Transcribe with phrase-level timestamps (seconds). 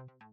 [0.00, 0.29] Hey,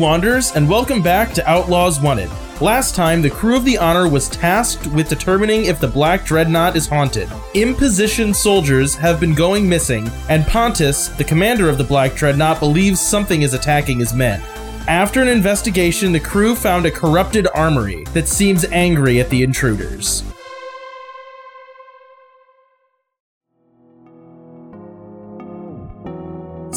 [0.00, 2.30] Wanderers, and welcome back to Outlaws Wanted.
[2.60, 6.76] Last time, the crew of the Honor was tasked with determining if the Black Dreadnought
[6.76, 7.28] is haunted.
[7.54, 13.00] Imposition soldiers have been going missing, and Pontus, the commander of the Black Dreadnought, believes
[13.00, 14.42] something is attacking his men.
[14.88, 20.24] After an investigation, the crew found a corrupted armory that seems angry at the intruders.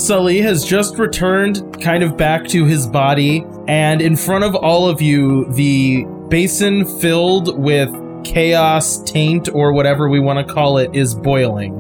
[0.02, 4.90] Sully has just returned kind of back to his body, and in front of all
[4.90, 7.90] of you, the basin filled with
[8.24, 11.74] chaos, taint, or whatever we want to call it is boiling.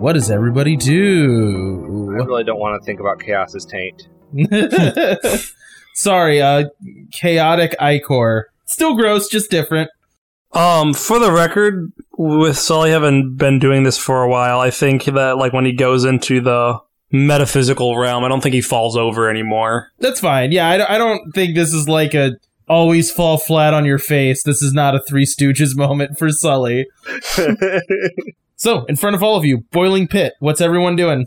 [0.00, 2.10] What does everybody do?
[2.10, 4.08] I really don't want to think about Chaos's taint.
[5.94, 6.64] Sorry, uh,
[7.12, 8.50] chaotic Ichor.
[8.64, 9.88] Still gross, just different.
[10.50, 15.04] Um, for the record, with Sully having been doing this for a while, I think
[15.04, 16.80] that like when he goes into the
[17.12, 19.88] metaphysical realm, I don't think he falls over anymore.
[19.98, 20.50] That's fine.
[20.52, 22.32] Yeah, I, don't- I don't think this is like a
[22.68, 24.42] always fall flat on your face.
[24.44, 26.86] This is not a Three Stooges moment for Sully.
[28.56, 30.34] So, in front of all of you, boiling pit.
[30.38, 31.26] What's everyone doing?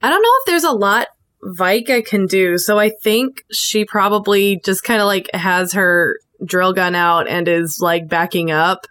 [0.00, 1.08] I don't know if there's a lot
[1.44, 6.72] Vika can do, so I think she probably just kind of like has her drill
[6.72, 8.86] gun out and is like backing up.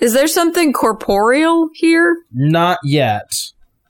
[0.00, 2.16] Is there something corporeal here?
[2.32, 3.30] Not yet.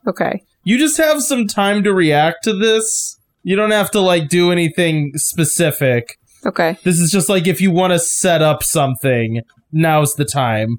[0.06, 0.42] Okay.
[0.62, 3.18] You just have some time to react to this.
[3.42, 6.18] You don't have to like do anything specific.
[6.44, 6.78] Okay.
[6.84, 10.78] This is just like if you want to set up something, now's the time.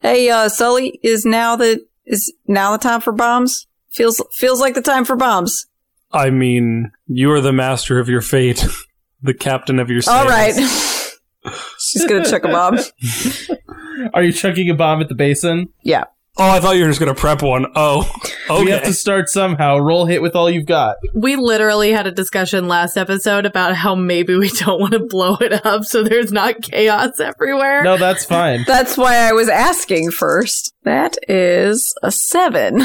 [0.00, 3.66] Hey, uh, Sully, is now the is now the time for bombs?
[3.90, 5.66] Feels feels like the time for bombs.
[6.12, 8.66] I mean, you are the master of your fate,
[9.22, 10.16] the captain of your sails.
[10.16, 10.54] All right.
[11.78, 12.78] She's gonna chuck a bomb.
[14.14, 15.68] Are you chucking a bomb at the basin?
[15.82, 16.04] Yeah.
[16.36, 17.66] Oh, I thought you were just gonna prep one.
[17.76, 18.10] Oh,
[18.50, 19.78] We have to start somehow.
[19.78, 20.96] Roll hit with all you've got.
[21.14, 25.36] We literally had a discussion last episode about how maybe we don't want to blow
[25.40, 27.84] it up so there's not chaos everywhere.
[27.84, 28.64] No, that's fine.
[28.66, 30.74] That's why I was asking first.
[30.82, 32.82] That is a seven.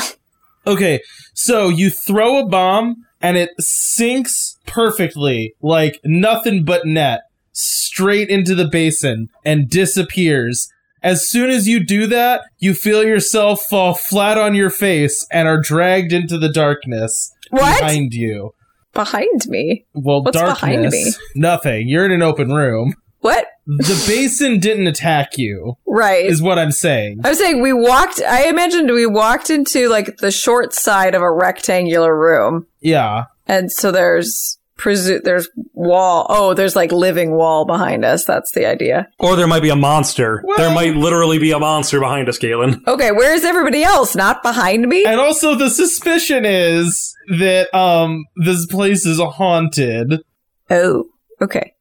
[0.67, 1.01] Okay,
[1.33, 7.21] so you throw a bomb and it sinks perfectly, like nothing but net,
[7.51, 10.69] straight into the basin and disappears.
[11.01, 15.47] As soon as you do that, you feel yourself fall flat on your face and
[15.47, 17.79] are dragged into the darkness What?
[17.79, 18.53] behind you.
[18.93, 19.85] Behind me.
[19.93, 20.59] Well, What's darkness.
[20.61, 21.11] behind me?
[21.35, 21.87] Nothing.
[21.87, 22.93] You're in an open room.
[23.21, 23.45] What?
[23.67, 26.25] The basin didn't attack you, Right.
[26.25, 27.21] is what I'm saying.
[27.23, 28.21] I was saying we walked.
[28.21, 33.25] I imagined we walked into like the short side of a rectangular room, Yeah.
[33.47, 36.25] and so there's presu- there's wall.
[36.29, 38.25] Oh, there's like living wall behind us.
[38.25, 39.07] That's the idea.
[39.19, 40.41] or there might be a monster.
[40.45, 42.81] Well- there might literally be a monster behind us, Galen.
[42.87, 44.15] Okay, where is everybody else?
[44.15, 45.05] Not behind me.
[45.05, 50.21] And also the suspicion is that um this place is haunted.
[50.69, 51.05] oh,
[51.41, 51.73] okay.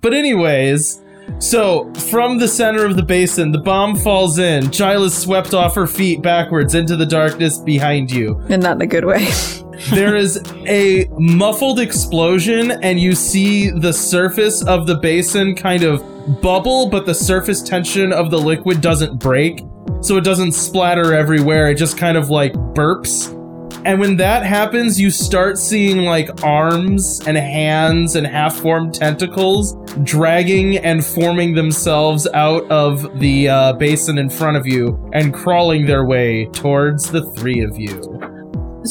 [0.00, 0.98] But anyways,
[1.40, 4.70] so from the center of the basin, the bomb falls in.
[4.70, 8.40] Jyla's swept off her feet backwards into the darkness behind you.
[8.48, 9.28] And not in a good way.
[9.88, 16.00] There is a muffled explosion, and you see the surface of the basin kind of
[16.40, 19.62] bubble, but the surface tension of the liquid doesn't break.
[20.02, 23.36] So it doesn't splatter everywhere, it just kind of like burps.
[23.84, 29.74] And when that happens, you start seeing like arms and hands and half formed tentacles
[30.04, 35.86] dragging and forming themselves out of the uh, basin in front of you and crawling
[35.86, 38.29] their way towards the three of you.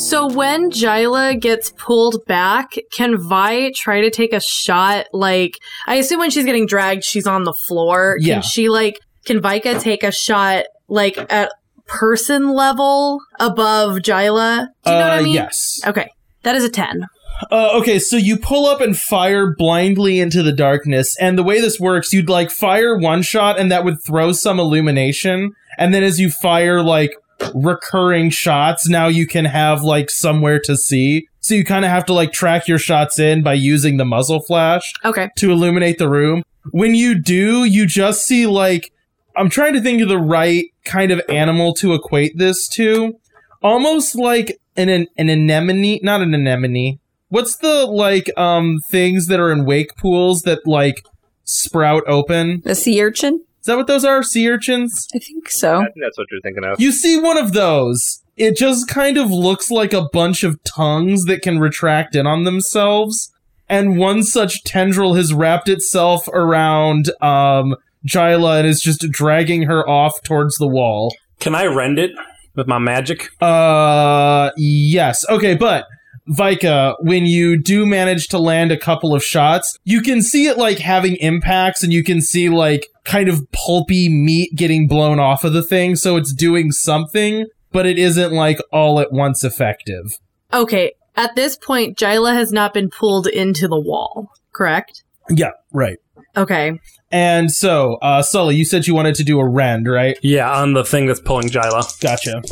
[0.08, 5.08] So when Jyla gets pulled back, can Vi try to take a shot?
[5.14, 5.58] Like,
[5.88, 8.16] I assume when she's getting dragged, she's on the floor.
[8.20, 8.42] Can Yeah.
[8.42, 11.52] she like, can Vika take a shot like at
[11.86, 14.68] person level above Jyla?
[14.86, 15.34] Do you know what I Uh, mean?
[15.34, 15.82] Yes.
[15.86, 16.10] Okay.
[16.44, 17.06] That is a 10.
[17.52, 21.60] Uh, okay, so you pull up and fire blindly into the darkness, and the way
[21.62, 26.04] this works, you'd like fire one shot, and that would throw some illumination, and then
[26.04, 27.14] as you fire like
[27.56, 31.28] recurring shots, now you can have like somewhere to see.
[31.40, 34.42] So you kind of have to like track your shots in by using the muzzle
[34.42, 35.30] flash Okay.
[35.38, 36.44] to illuminate the room.
[36.72, 38.92] When you do, you just see like
[39.36, 43.14] I'm trying to think of the right kind of animal to equate this to.
[43.62, 47.00] Almost like an an, an anemone, not an anemone.
[47.30, 51.04] What's the like um things that are in wake pools that like
[51.46, 52.62] sprout open?
[52.66, 53.44] A sea urchin?
[53.60, 54.24] Is that what those are?
[54.24, 55.08] Sea urchins?
[55.14, 55.78] I think so.
[55.82, 56.80] I think that's what you're thinking of.
[56.80, 58.24] You see one of those.
[58.38, 62.46] It just kind of looks like a bunch of tongues that can retract in on
[62.46, 63.34] themselves.
[63.68, 67.76] And one such tendril has wrapped itself around um
[68.08, 71.14] Jyla and is just dragging her off towards the wall.
[71.40, 72.12] Can I rend it
[72.56, 73.30] with my magic?
[73.42, 75.26] Uh yes.
[75.30, 75.86] Okay, but
[76.30, 80.58] Vika, when you do manage to land a couple of shots, you can see it
[80.58, 85.44] like having impacts and you can see like kind of pulpy meat getting blown off
[85.44, 90.20] of the thing, so it's doing something, but it isn't like all at once effective.
[90.54, 95.04] Okay, at this point, Jyla has not been pulled into the wall, correct?
[95.30, 95.98] Yeah, right.
[96.38, 96.80] Okay.
[97.12, 100.18] And so, uh Sully, you said you wanted to do a rend, right?
[100.22, 102.00] Yeah, on the thing that's pulling Jyla.
[102.00, 102.44] Gotcha.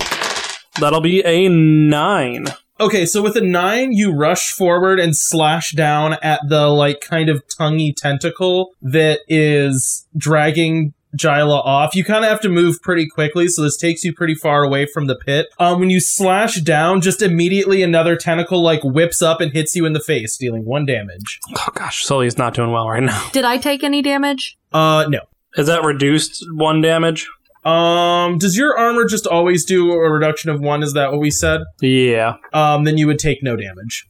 [0.79, 2.47] That'll be a nine.
[2.79, 7.29] Okay, so with a nine, you rush forward and slash down at the like kind
[7.29, 11.95] of tonguey tentacle that is dragging Jyla off.
[11.95, 14.85] You kind of have to move pretty quickly, so this takes you pretty far away
[14.85, 15.47] from the pit.
[15.57, 19.85] Um, when you slash down, just immediately another tentacle like whips up and hits you
[19.85, 21.39] in the face, dealing one damage.
[21.57, 23.29] Oh gosh, Sully's not doing well right now.
[23.31, 24.57] Did I take any damage?
[24.71, 25.21] Uh, no.
[25.55, 27.27] Is that reduced one damage?
[27.67, 30.83] Um, does your armor just always do a reduction of one?
[30.83, 31.61] Is that what we said?
[31.81, 32.35] Yeah.
[32.53, 34.07] Um, then you would take no damage.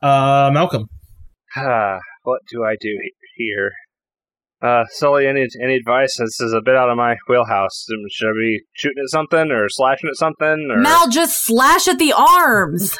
[0.00, 0.88] Uh, Malcolm.
[1.54, 2.98] Ah, what do I do
[3.36, 3.72] here?
[4.62, 6.16] Uh, Sully, any any advice?
[6.18, 7.86] This is a bit out of my wheelhouse.
[8.10, 10.70] Should I be shooting at something or slashing at something?
[10.70, 12.96] Or Mal, just slash at the arms.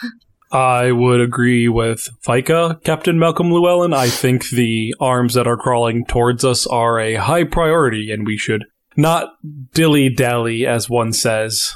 [0.51, 3.95] I would agree with Vika, Captain Malcolm Llewellyn.
[3.95, 8.37] I think the arms that are crawling towards us are a high priority, and we
[8.37, 8.65] should
[8.97, 9.31] not
[9.73, 11.75] dilly dally, as one says.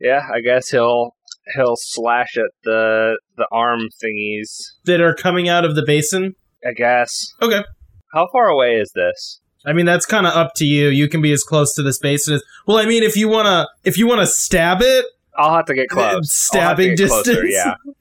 [0.00, 1.16] yeah, I guess he'll
[1.54, 4.72] he'll slash at the the arm thingies.
[4.84, 6.34] That are coming out of the basin.
[6.66, 7.32] I guess.
[7.40, 7.62] Okay.
[8.12, 9.40] How far away is this?
[9.64, 10.88] I mean, that's kind of up to you.
[10.88, 12.42] You can be as close to this basin as.
[12.66, 15.04] Well, I mean, if you wanna, if you wanna stab it,
[15.36, 16.04] I'll have to get close.
[16.04, 17.54] I'll have to stabbing get closer, distance.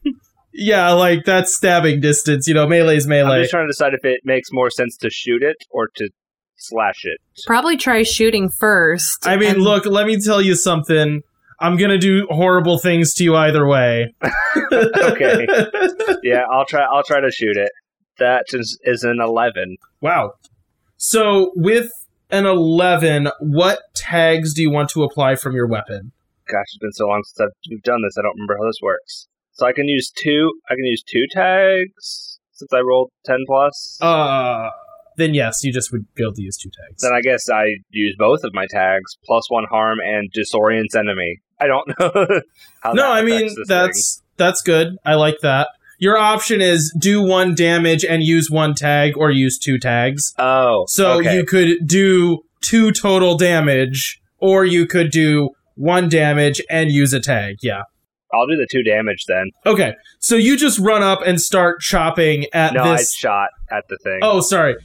[0.03, 0.11] Yeah,
[0.53, 2.47] yeah, like that's stabbing distance.
[2.47, 3.37] You know, melee's melee.
[3.37, 6.09] I'm just trying to decide if it makes more sense to shoot it or to
[6.57, 7.17] slash it.
[7.45, 9.25] Probably try shooting first.
[9.27, 11.21] I mean, and- look, let me tell you something.
[11.59, 14.13] I'm gonna do horrible things to you either way.
[14.71, 15.47] Okay.
[16.23, 16.81] Yeah, I'll try.
[16.91, 17.69] I'll try to shoot it.
[18.19, 19.77] That is, is an eleven.
[20.01, 20.31] wow.
[20.97, 21.91] So with
[22.31, 26.11] an 11, what tags do you want to apply from your weapon?
[26.47, 28.17] Gosh, it's been so long since I've we've done this.
[28.17, 29.27] I don't remember how this works.
[29.53, 30.51] So I can use two.
[30.69, 33.97] I can use two tags since I rolled ten plus.
[34.01, 34.69] Uh,
[35.17, 37.01] then yes, you just would be able to use two tags.
[37.01, 41.41] Then I guess I use both of my tags plus one harm and disorients enemy.
[41.59, 42.41] I don't know
[42.81, 42.93] how.
[42.93, 44.97] no, I mean affects this that's that's good.
[45.05, 45.69] I like that.
[45.97, 50.33] Your option is do one damage and use one tag, or use two tags.
[50.37, 51.33] Oh, So okay.
[51.35, 57.21] you could do two total damage, or you could do one damage and use a
[57.21, 57.55] tag.
[57.61, 57.83] Yeah.
[58.33, 59.51] I'll do the two damage then.
[59.65, 59.93] Okay.
[60.19, 63.15] So you just run up and start chopping at No, I this.
[63.15, 64.19] shot at the thing.
[64.21, 64.75] Oh, sorry.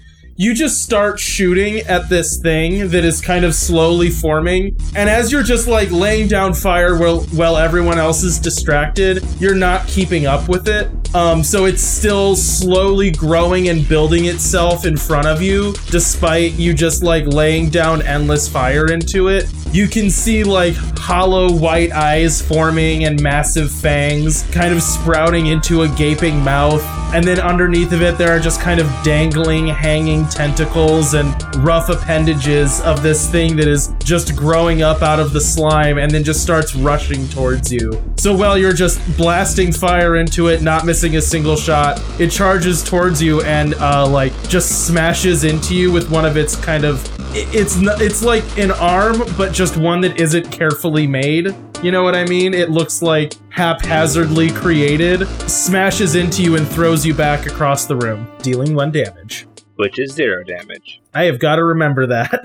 [0.40, 4.74] You just start shooting at this thing that is kind of slowly forming.
[4.96, 9.54] And as you're just like laying down fire while, while everyone else is distracted, you're
[9.54, 10.90] not keeping up with it.
[11.14, 16.72] Um, so it's still slowly growing and building itself in front of you, despite you
[16.72, 19.44] just like laying down endless fire into it.
[19.74, 25.82] You can see like hollow white eyes forming and massive fangs kind of sprouting into
[25.82, 26.82] a gaping mouth.
[27.12, 31.88] And then underneath of it, there are just kind of dangling, hanging tentacles and rough
[31.88, 36.24] appendages of this thing that is just growing up out of the slime and then
[36.24, 38.02] just starts rushing towards you.
[38.16, 42.82] So while you're just blasting fire into it, not missing a single shot, it charges
[42.82, 47.06] towards you and uh, like just smashes into you with one of its kind of
[47.32, 51.54] it's it's like an arm, but just one that isn't carefully made.
[51.82, 52.54] You know what I mean?
[52.54, 58.30] It looks like haphazardly created, smashes into you and throws you back across the room,
[58.42, 59.46] dealing one damage.
[59.80, 61.00] Which is zero damage.
[61.14, 62.40] I have got to remember that.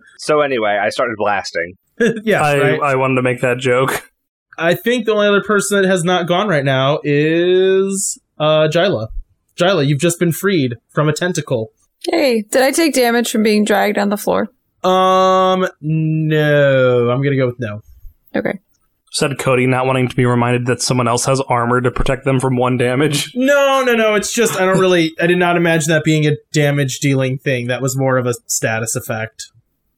[0.18, 1.76] So anyway, I started blasting.
[2.24, 2.80] yeah, I, right?
[2.80, 4.10] I wanted to make that joke.
[4.56, 9.08] I think the only other person that has not gone right now is uh Jyla.
[9.56, 11.72] Jyla, you've just been freed from a tentacle.
[12.10, 14.48] Hey, did I take damage from being dragged on the floor?
[14.82, 17.10] Um, no.
[17.10, 17.82] I'm gonna go with no.
[18.34, 18.58] Okay.
[19.14, 22.40] Said Cody, not wanting to be reminded that someone else has armor to protect them
[22.40, 23.32] from one damage.
[23.44, 24.14] No, no, no.
[24.14, 25.14] It's just I don't really.
[25.20, 27.68] I did not imagine that being a damage dealing thing.
[27.68, 29.50] That was more of a status effect.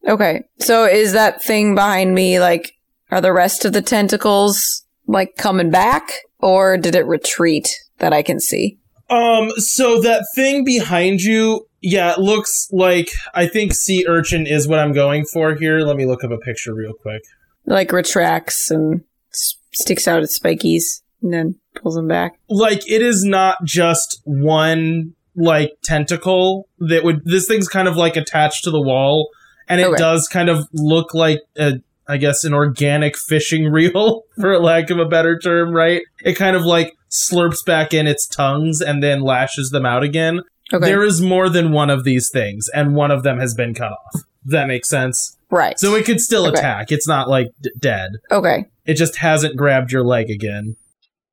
[0.06, 0.44] Okay.
[0.58, 2.74] So is that thing behind me like
[3.10, 7.68] are the rest of the tentacles like coming back or did it retreat
[7.98, 8.78] that I can see?
[9.08, 14.68] Um, so that thing behind you, yeah, it looks like I think sea urchin is
[14.68, 15.80] what I'm going for here.
[15.80, 17.22] Let me look up a picture real quick.
[17.66, 22.38] Like retracts and s- sticks out its spikies and then pulls them back.
[22.48, 28.16] Like it is not just one like tentacle that would this thing's kind of like
[28.16, 29.28] attached to the wall
[29.68, 29.96] and it Okay.
[29.98, 31.74] does kind of look like a
[32.08, 36.02] I guess an organic fishing reel for lack of a better term, right?
[36.24, 40.40] It kind of like slurps back in its tongues and then lashes them out again.
[40.72, 40.84] Okay.
[40.86, 43.92] There is more than one of these things, and one of them has been cut
[43.92, 44.22] off.
[44.44, 45.35] That makes sense?
[45.50, 45.78] Right.
[45.78, 46.58] So it could still Okay.
[46.58, 46.92] attack.
[46.92, 48.12] It's not like d- dead.
[48.30, 48.66] okay.
[48.84, 50.76] It just hasn't grabbed your leg again.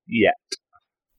[0.07, 0.33] Yet.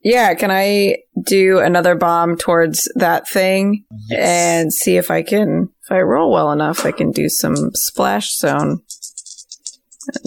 [0.02, 3.84] Yeah, can I do another bomb towards that thing
[4.14, 8.36] and see if I can if I roll well enough I can do some splash
[8.36, 8.80] zone and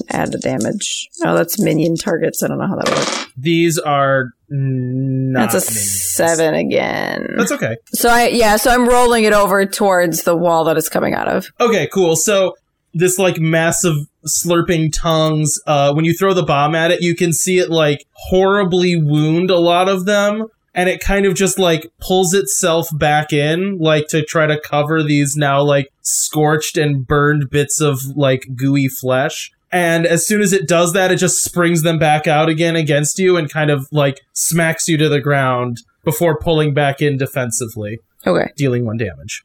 [0.10, 1.10] add the damage.
[1.24, 2.44] Oh, that's minion targets.
[2.44, 3.28] I don't know how that works.
[3.38, 5.52] These are not.
[5.52, 6.14] That's a minions.
[6.14, 7.36] seven again.
[7.38, 7.78] That's okay.
[7.94, 11.28] So I yeah, so I'm rolling it over towards the wall that it's coming out
[11.28, 11.48] of.
[11.60, 12.16] Okay, cool.
[12.16, 12.56] So
[12.94, 15.60] this like massive slurping tongues.
[15.68, 19.50] Uh, when you throw the bomb at it, you can see it like horribly wound
[19.52, 24.08] a lot of them, and it kind of just like pulls itself back in, like
[24.08, 29.52] to try to cover these now like scorched and burned bits of like gooey flesh.
[29.72, 33.20] And as soon as it does that, it just springs them back out again against
[33.20, 38.00] you and kind of like smacks you to the ground before pulling back in defensively,
[38.26, 38.52] Okay.
[38.56, 39.44] dealing one damage.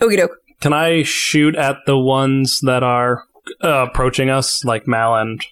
[0.00, 0.36] Okie doke.
[0.60, 3.24] Can I shoot at the ones that are
[3.64, 5.44] uh, approaching us, like Mal and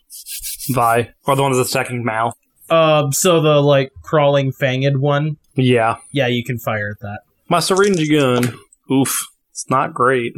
[0.71, 2.37] Vi, or the ones that's attacking Mal?
[2.69, 7.21] Um, so the like crawling fanged one, Yeah, yeah, you can fire at that.
[7.49, 8.55] my syringe gun.
[8.93, 10.35] Oof, it's not great.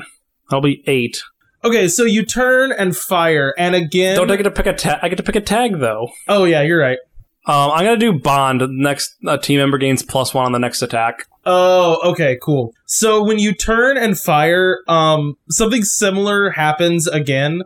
[0.49, 1.23] That'll be eight.
[1.65, 4.17] Okay, so you turn and fire, and again.
[4.17, 4.99] Don't I get to pick a tag?
[5.03, 6.11] I get to pick a tag though.
[6.29, 6.99] oh yeah, you're right.
[7.47, 8.63] Um, I'm gonna do bond.
[8.71, 11.27] Next uh, team member gains plus one on the next attack.
[11.45, 12.73] Oh, okay, cool.
[12.87, 17.63] So when you turn and fire, um, something similar happens again.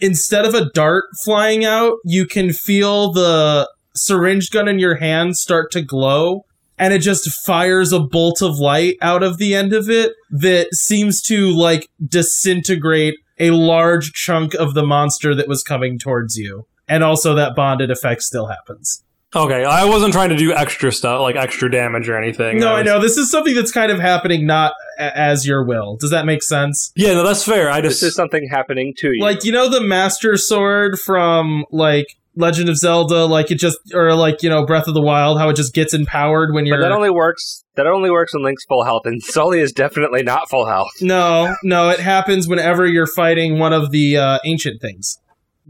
[0.00, 5.38] Instead of a dart flying out, you can feel the syringe gun in your hand
[5.38, 6.44] start to glow,
[6.78, 10.74] and it just fires a bolt of light out of the end of it that
[10.74, 16.66] seems to like disintegrate a large chunk of the monster that was coming towards you.
[16.88, 19.02] And also that bonded effect still happens.
[19.36, 22.60] Okay, I wasn't trying to do extra stuff, like extra damage or anything.
[22.60, 23.00] No, I was- know.
[23.00, 25.96] This is something that's kind of happening not a- as your will.
[25.96, 26.92] Does that make sense?
[26.94, 27.68] Yeah, no, that's fair.
[27.68, 29.20] I just This is something happening to you.
[29.20, 34.14] Like, you know the Master Sword from, like, Legend of Zelda, like it just, or
[34.14, 36.80] like, you know, Breath of the Wild, how it just gets empowered when you're.
[36.80, 37.64] that only works.
[37.76, 40.90] That only works when Link's full health, and Sully is definitely not full health.
[41.00, 45.18] no, no, it happens whenever you're fighting one of the uh, ancient things.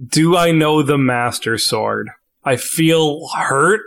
[0.08, 0.36] do.
[0.36, 2.08] I know the Master Sword.
[2.44, 3.80] I feel hurt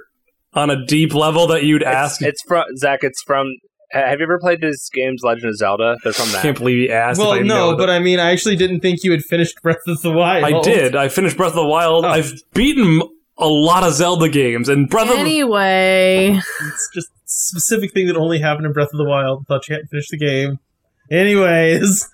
[0.53, 2.21] on a deep level that you'd ask.
[2.21, 2.99] It's, it's from Zach.
[3.03, 3.47] It's from.
[3.91, 5.97] Ha- Have you ever played this game's Legend of Zelda?
[6.03, 6.41] They're from I that.
[6.41, 7.19] can't believe you asked.
[7.19, 9.61] if well, I no, know but I mean, I actually didn't think you had finished
[9.61, 10.43] Breath of the Wild.
[10.43, 10.95] I did.
[10.95, 12.05] I finished Breath of the Wild.
[12.05, 12.09] Oh.
[12.09, 13.01] I've beaten
[13.37, 18.15] a lot of Zelda games, and Breath of Anyway, It's just a specific thing that
[18.17, 19.45] only happened in Breath of the Wild.
[19.47, 20.59] Thought you hadn't finished the game.
[21.11, 22.09] Anyways.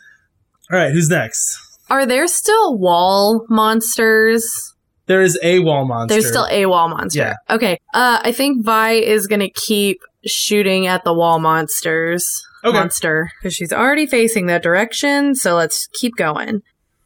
[0.71, 1.59] Alright, who's next?
[1.89, 4.73] are there still wall monsters?
[5.05, 6.13] There is a wall monster.
[6.15, 7.19] There's still a wall monster.
[7.19, 7.35] Yeah.
[7.49, 7.77] Okay.
[7.93, 12.25] Uh, I think Vi is gonna keep shooting at the wall monsters.
[12.65, 12.77] Okay.
[12.77, 15.35] Monster, because she's already facing that direction.
[15.35, 16.61] So let's keep going.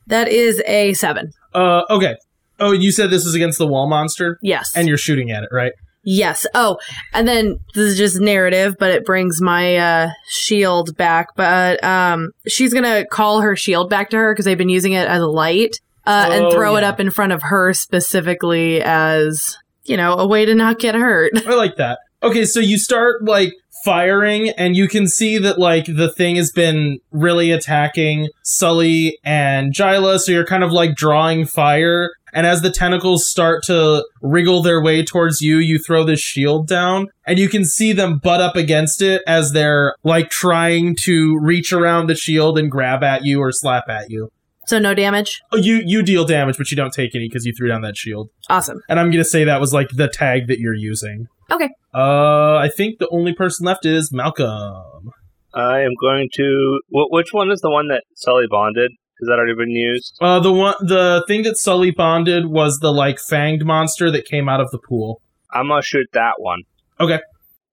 [0.05, 1.31] That is a seven.
[1.53, 2.15] Uh, okay.
[2.59, 4.71] Oh, you said this is against the wall monster, Yes.
[4.75, 5.71] and you're shooting at it, right?
[6.03, 6.45] Yes.
[6.53, 6.77] Oh,
[7.11, 11.29] and then this is just narrative, but it brings my uh, shield back.
[11.35, 15.07] But um, she's gonna call her shield back to her because they've been using it
[15.07, 19.57] as a light, uh, Oh, and throw it up in front of her specifically as
[19.83, 21.31] you know a way to not get hurt.
[21.47, 21.97] I like that.
[22.23, 23.53] Okay, so you start like
[23.85, 29.73] firing, and you can see that like the thing has been really attacking Sully and
[29.73, 30.19] Jyla.
[30.19, 34.81] So you're kind of like drawing fire, and as the tentacles start to wriggle their
[34.81, 38.55] way towards you, you throw this shield down, and you can see them butt up
[38.55, 43.39] against it as they're like trying to reach around the shield and grab at you
[43.39, 44.31] or slap at you.
[44.65, 45.41] So no damage.
[45.53, 47.95] Oh, you you deal damage, but you don't take any because you threw down that
[47.95, 48.29] shield.
[48.49, 48.81] Awesome.
[48.89, 51.27] And I'm gonna say that was like the tag that you're using.
[51.51, 51.69] Okay.
[51.93, 55.11] Uh, I think the only person left is Malcolm.
[55.53, 56.79] I am going to.
[56.89, 58.91] Wh- which one is the one that Sully bonded?
[59.19, 60.15] Has that already been used?
[60.21, 64.47] Uh, the one, the thing that Sully bonded was the like fanged monster that came
[64.47, 65.21] out of the pool.
[65.53, 66.63] I'm gonna shoot that one.
[66.99, 67.19] Okay.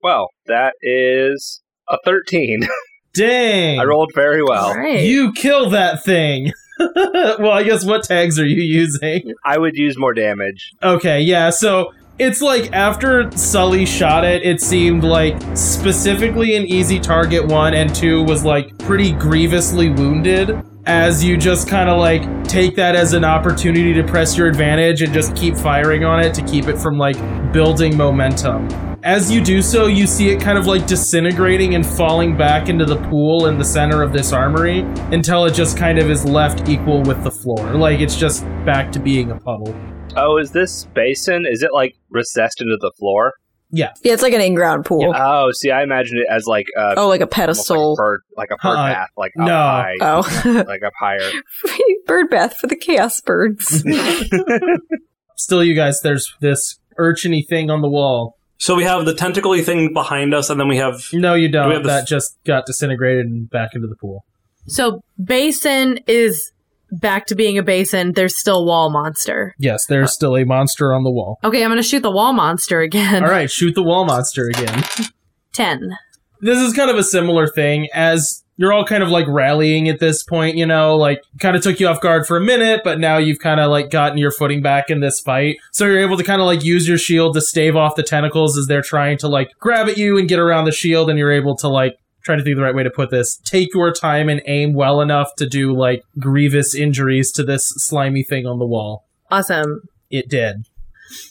[0.01, 2.67] Well, that is a 13.
[3.13, 3.79] Dang!
[3.79, 4.65] I rolled very well.
[4.65, 5.03] All right.
[5.03, 6.51] You kill that thing.
[6.79, 9.33] well, I guess what tags are you using?
[9.45, 10.71] I would use more damage.
[10.83, 16.99] Okay, yeah, so it's like after Sully shot it, it seemed like specifically an easy
[16.99, 20.61] target one, and two was like pretty grievously wounded.
[20.85, 25.01] As you just kind of like take that as an opportunity to press your advantage
[25.01, 27.17] and just keep firing on it to keep it from like
[27.51, 28.69] building momentum.
[29.03, 32.85] As you do so, you see it kind of like disintegrating and falling back into
[32.85, 34.81] the pool in the center of this armory
[35.11, 37.73] until it just kind of is left equal with the floor.
[37.73, 39.75] Like it's just back to being a puddle.
[40.17, 41.45] Oh, is this basin?
[41.49, 43.33] Is it like recessed into the floor?
[43.71, 45.11] Yeah, Yeah, it's like an in-ground pool.
[45.13, 47.95] Oh, see, I imagine it as like uh, Oh, like a pedestal.
[47.95, 49.53] like a bird, like a bird Uh, bath, like up no.
[49.53, 51.31] high, oh, like up higher.
[52.05, 53.83] bird bath for the chaos birds.
[55.37, 58.37] Still, you guys, there's this urchiny thing on the wall.
[58.57, 61.57] So we have the tentacly thing behind us, and then we have No, you Do
[61.57, 61.71] we don't.
[61.73, 64.23] have that f- just got disintegrated and back into the pool.
[64.67, 66.51] So basin is
[66.91, 68.13] back to being a basin.
[68.13, 69.55] There's still wall monster.
[69.57, 71.39] Yes, there's still a monster on the wall.
[71.43, 73.23] Okay, I'm gonna shoot the wall monster again.
[73.23, 74.83] All right, shoot the wall monster again.
[75.53, 75.97] Ten.
[76.41, 79.99] This is kind of a similar thing as you're all kind of like rallying at
[79.99, 82.99] this point, you know, like kind of took you off guard for a minute, but
[82.99, 85.57] now you've kind of like gotten your footing back in this fight.
[85.71, 88.57] So you're able to kind of like use your shield to stave off the tentacles
[88.57, 91.31] as they're trying to like grab at you and get around the shield, and you're
[91.31, 93.37] able to like trying to think of the right way to put this.
[93.37, 98.23] Take your time and aim well enough to do like grievous injuries to this slimy
[98.23, 99.05] thing on the wall.
[99.29, 99.81] Awesome.
[100.09, 100.67] It did.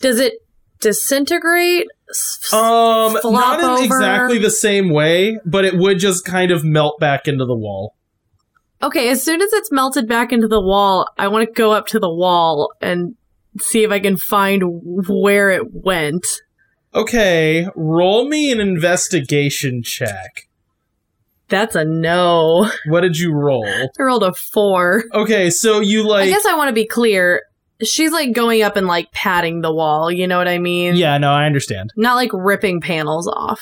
[0.01, 0.35] Does it
[0.81, 1.87] disintegrate?
[2.53, 3.85] Um, not in over.
[3.85, 7.97] exactly the same way, but it would just kind of melt back into the wall.
[8.83, 11.87] Okay, as soon as it's melted back into the wall, I want to go up
[11.89, 13.17] to the wall and
[13.61, 14.63] see if I can find
[15.09, 16.27] where it went.
[16.95, 20.49] Okay, roll me an investigation check.
[21.49, 22.71] That's a no.
[22.89, 23.67] What did you roll?
[23.67, 25.05] I rolled a four.
[25.13, 26.25] Okay, so you like.
[26.25, 27.43] I guess I want to be clear.
[27.83, 30.11] She's like going up and like patting the wall.
[30.11, 30.97] You know what I mean?
[30.97, 31.91] Yeah, no, I understand.
[31.97, 33.61] Not like ripping panels off.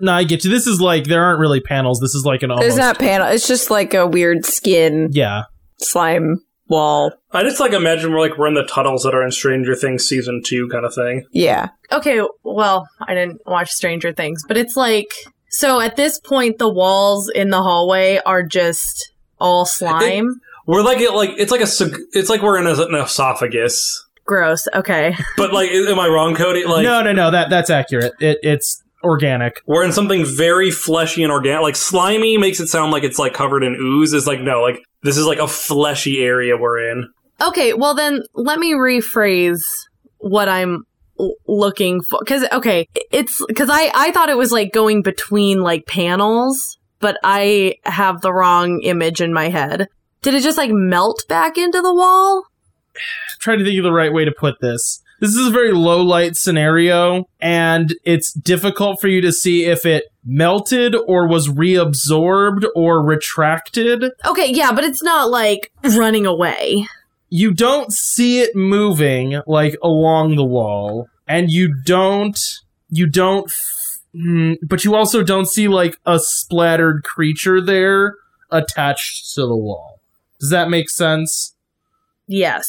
[0.00, 0.50] No, I get you.
[0.50, 2.00] This is like there aren't really panels.
[2.00, 3.28] This is like an almost There's not panel.
[3.28, 5.42] It's just like a weird skin Yeah.
[5.76, 6.36] slime
[6.68, 7.12] wall.
[7.32, 10.06] I just like imagine we're like we're in the tunnels that are in Stranger Things
[10.08, 11.26] season two kind of thing.
[11.32, 11.68] Yeah.
[11.92, 15.12] Okay, well, I didn't watch Stranger Things, but it's like
[15.50, 20.40] so at this point the walls in the hallway are just all slime.
[20.66, 24.06] We're like it like it's like a seg- it's like we're in a, an esophagus.
[24.24, 24.68] Gross.
[24.74, 25.16] Okay.
[25.36, 26.64] But like, am I wrong, Cody?
[26.64, 27.30] Like, no, no, no.
[27.30, 28.12] That that's accurate.
[28.20, 29.62] It it's organic.
[29.66, 31.62] we're in something very fleshy and organic.
[31.62, 34.12] Like slimy makes it sound like it's like covered in ooze.
[34.12, 37.08] Is like no, like this is like a fleshy area we're in.
[37.40, 39.62] Okay, well then let me rephrase
[40.18, 40.82] what I'm l-
[41.46, 45.86] looking for cuz okay, it's cuz I I thought it was like going between like
[45.86, 49.88] panels, but I have the wrong image in my head.
[50.22, 52.44] Did it just like melt back into the wall?
[52.94, 53.00] I'm
[53.40, 55.02] trying to think of the right way to put this.
[55.20, 59.84] This is a very low light scenario, and it's difficult for you to see if
[59.84, 64.12] it melted or was reabsorbed or retracted.
[64.26, 66.86] Okay, yeah, but it's not like running away.
[67.30, 72.38] You don't see it moving like along the wall, and you don't,
[72.90, 78.14] you don't, f- hmm, but you also don't see like a splattered creature there
[78.50, 80.00] attached to the wall.
[80.40, 81.54] Does that make sense?
[82.26, 82.66] Yes.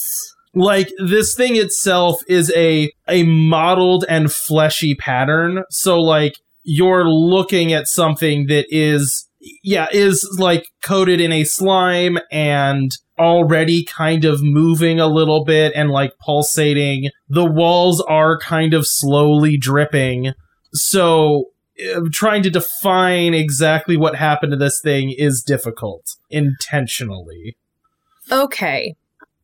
[0.54, 7.72] like this thing itself is a a modeled and fleshy pattern so like you're looking
[7.72, 9.28] at something that is
[9.64, 15.74] yeah is like coated in a slime and already kind of moving a little bit
[15.76, 17.10] and like pulsating.
[17.30, 20.34] The walls are kind of slowly dripping.
[20.74, 27.58] So uh, trying to define exactly what happened to this thing is difficult intentionally.
[28.32, 28.96] Okay.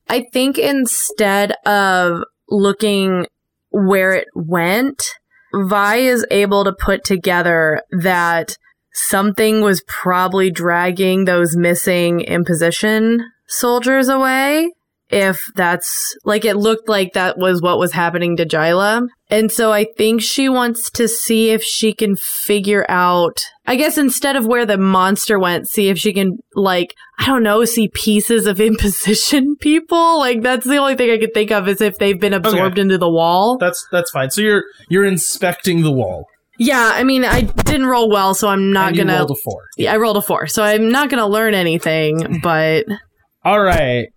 [0.09, 3.27] I think instead of looking
[3.69, 5.03] where it went,
[5.53, 8.57] Vi is able to put together that
[8.97, 14.71] something was probably dragging those missing imposition soldiers away.
[15.09, 19.07] If that's like it looked like that was what was happening to Jyla.
[19.29, 23.97] And so I think she wants to see if she can figure out, I guess
[23.97, 27.87] instead of where the monster went, see if she can like, I don't know, see
[27.87, 30.19] pieces of imposition people.
[30.19, 32.97] Like that's the only thing I could think of is if they've been absorbed into
[32.97, 33.57] the wall.
[33.57, 36.25] that's that's fine so you're you're inspecting the wall
[36.57, 39.17] Yeah, I mean, I didn't roll well, so I'm not and gonna.
[39.17, 39.63] rolled a four.
[39.77, 42.39] yeah, I rolled a four, so I'm not gonna learn anything.
[42.43, 42.85] But
[43.43, 44.07] All right,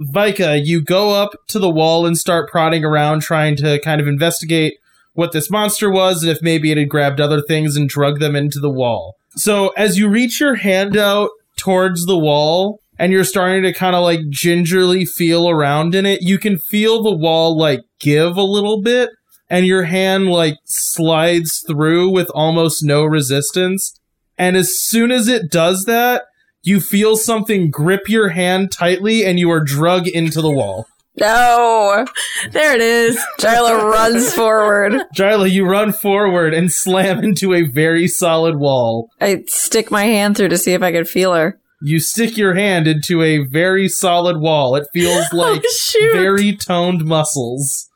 [0.00, 4.06] Vika, you go up to the wall and start prodding around, trying to kind of
[4.06, 4.74] investigate
[5.12, 8.34] what this monster was and if maybe it had grabbed other things and drug them
[8.34, 9.14] into the wall.
[9.36, 13.96] So as you reach your hand out towards the wall, and you're starting to kind
[13.96, 18.42] of like gingerly feel around in it, you can feel the wall like give a
[18.42, 19.10] little bit
[19.48, 23.98] and your hand like slides through with almost no resistance.
[24.36, 26.24] And as soon as it does that,
[26.62, 30.86] you feel something grip your hand tightly and you are drug into the wall.
[31.16, 32.04] No.
[32.50, 33.18] There it is.
[33.38, 34.94] Jyla runs forward.
[35.14, 39.10] Jyla, you run forward and slam into a very solid wall.
[39.20, 41.60] I stick my hand through to see if I can feel her.
[41.82, 44.74] You stick your hand into a very solid wall.
[44.74, 47.90] It feels oh, like oh, very toned muscles.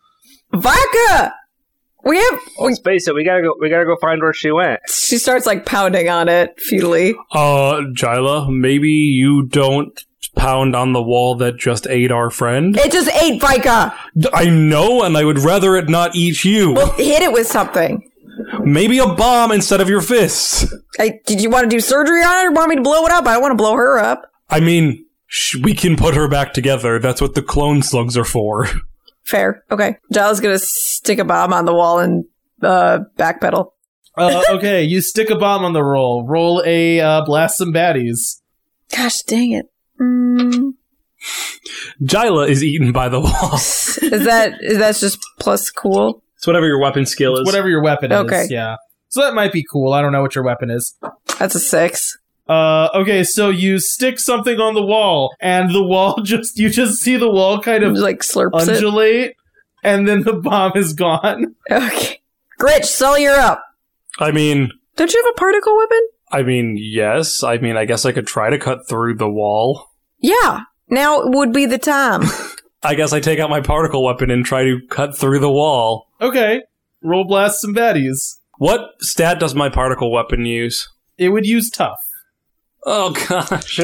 [0.53, 1.35] Vodka!
[2.05, 2.41] We have.
[2.61, 3.55] We, Let's face it, we gotta go.
[3.61, 4.81] We gotta go find where she went.
[4.89, 7.15] she starts like pounding on it futilely.
[7.33, 9.99] Uh, Jyla, maybe you don't
[10.37, 12.77] pound on the wall that just ate our friend?
[12.77, 13.93] It just ate Vika.
[14.33, 16.73] I know, and I would rather it not eat you.
[16.75, 18.09] Well, hit it with something.
[18.61, 20.73] Maybe a bomb instead of your fists.
[20.99, 23.11] I, did you want to do surgery on it or want me to blow it
[23.13, 23.27] up?
[23.27, 24.31] I don't want to blow her up.
[24.49, 26.99] I mean, sh- we can put her back together.
[27.01, 28.69] That's what the clone slugs are for.
[29.29, 29.63] Fair.
[29.71, 29.97] Okay.
[30.13, 32.25] Jyla's gonna stick a bomb on the wall and
[32.63, 33.73] uh, backpedal.
[34.17, 36.27] Uh, okay, you stick a bomb on the roll.
[36.27, 38.41] Roll a uh, blast some baddies.
[38.91, 39.67] Gosh dang it.
[40.01, 40.73] Mm,
[42.03, 43.55] Jyla is eaten by the wall.
[43.57, 46.23] is that is that just plus cool?
[46.37, 47.45] It's whatever your weapon skill is.
[47.45, 48.45] Whatever your weapon Okay.
[48.45, 48.51] is.
[48.51, 48.77] Yeah.
[49.09, 49.93] So that might be cool.
[49.93, 50.97] I don't know what your weapon is.
[51.39, 52.17] That's a six.
[52.49, 57.01] Uh, okay, so you stick something on the wall, and the wall just, you just
[57.03, 58.69] see the wall kind of Like slurps it.
[58.71, 59.37] undulate,
[59.85, 61.55] and then the bomb is gone.
[61.71, 62.21] Okay.
[62.59, 63.63] Gritch, Sully, you're up.
[64.19, 66.01] I mean, Don't you have a particle weapon?
[66.33, 67.43] I mean, yes.
[67.45, 69.91] I mean, I guess I could try to cut through the wall.
[70.19, 70.63] Yeah.
[70.89, 72.23] Now would be the time.
[72.83, 76.09] I guess I take out my particle weapon and try to cut through the wall.
[76.21, 76.63] Okay.
[77.03, 78.39] Roll blast some baddies.
[78.59, 80.89] What stat does my particle weapon use?
[81.17, 81.99] It would use tough.
[82.85, 83.81] Oh gosh.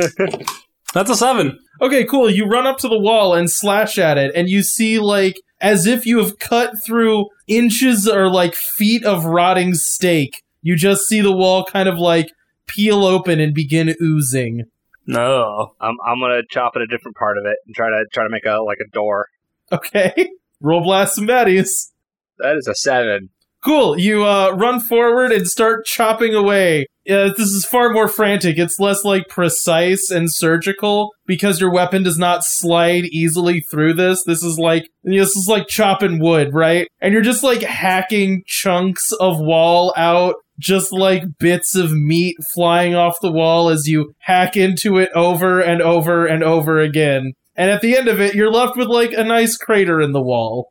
[0.92, 1.58] That's a seven.
[1.80, 2.30] Okay, cool.
[2.30, 5.86] You run up to the wall and slash at it, and you see, like, as
[5.86, 10.44] if you have cut through inches or, like, feet of rotting steak.
[10.62, 12.30] You just see the wall kind of, like,
[12.66, 14.64] peel open and begin oozing.
[15.06, 15.74] No.
[15.80, 18.30] I'm I'm gonna chop at a different part of it and try to try to
[18.30, 19.28] make a like a door.
[19.70, 20.30] Okay.
[20.60, 21.90] Roll blast some baddies.
[22.38, 23.28] That is a seven.
[23.64, 23.98] Cool.
[23.98, 26.86] You uh, run forward and start chopping away.
[27.08, 28.58] Uh, this is far more frantic.
[28.58, 34.22] It's less like precise and surgical because your weapon does not slide easily through this.
[34.24, 36.88] This is like this is like chopping wood, right?
[37.00, 42.94] And you're just like hacking chunks of wall out, just like bits of meat flying
[42.94, 47.32] off the wall as you hack into it over and over and over again.
[47.56, 50.22] And at the end of it, you're left with like a nice crater in the
[50.22, 50.70] wall.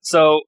[0.00, 0.42] So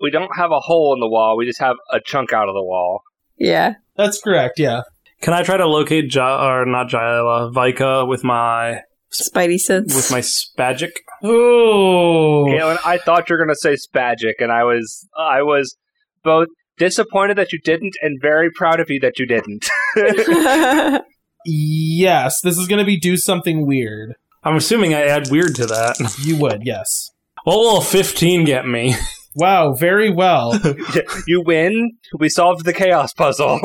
[0.00, 1.36] we don't have a hole in the wall.
[1.36, 3.02] We just have a chunk out of the wall.
[3.36, 3.74] yeah.
[3.96, 4.60] That's correct.
[4.60, 4.82] Yeah.
[5.22, 8.82] Can I try to locate ja- or not Jyla, Vika with my
[9.12, 9.92] Spidey sense.
[9.96, 10.92] with my spagic?
[11.24, 12.46] Oh.
[12.46, 15.76] Galen, I thought you were gonna say spagic, and I was I was
[16.22, 19.68] both disappointed that you didn't and very proud of you that you didn't.
[21.50, 24.14] Yes, this is going to be do something weird.
[24.44, 25.96] I'm assuming I add weird to that.
[26.22, 27.10] You would, yes.
[27.44, 28.94] What will a 15 get me?
[29.38, 30.60] Wow, very well.
[31.28, 31.92] you win.
[32.18, 33.60] We solved the chaos puzzle.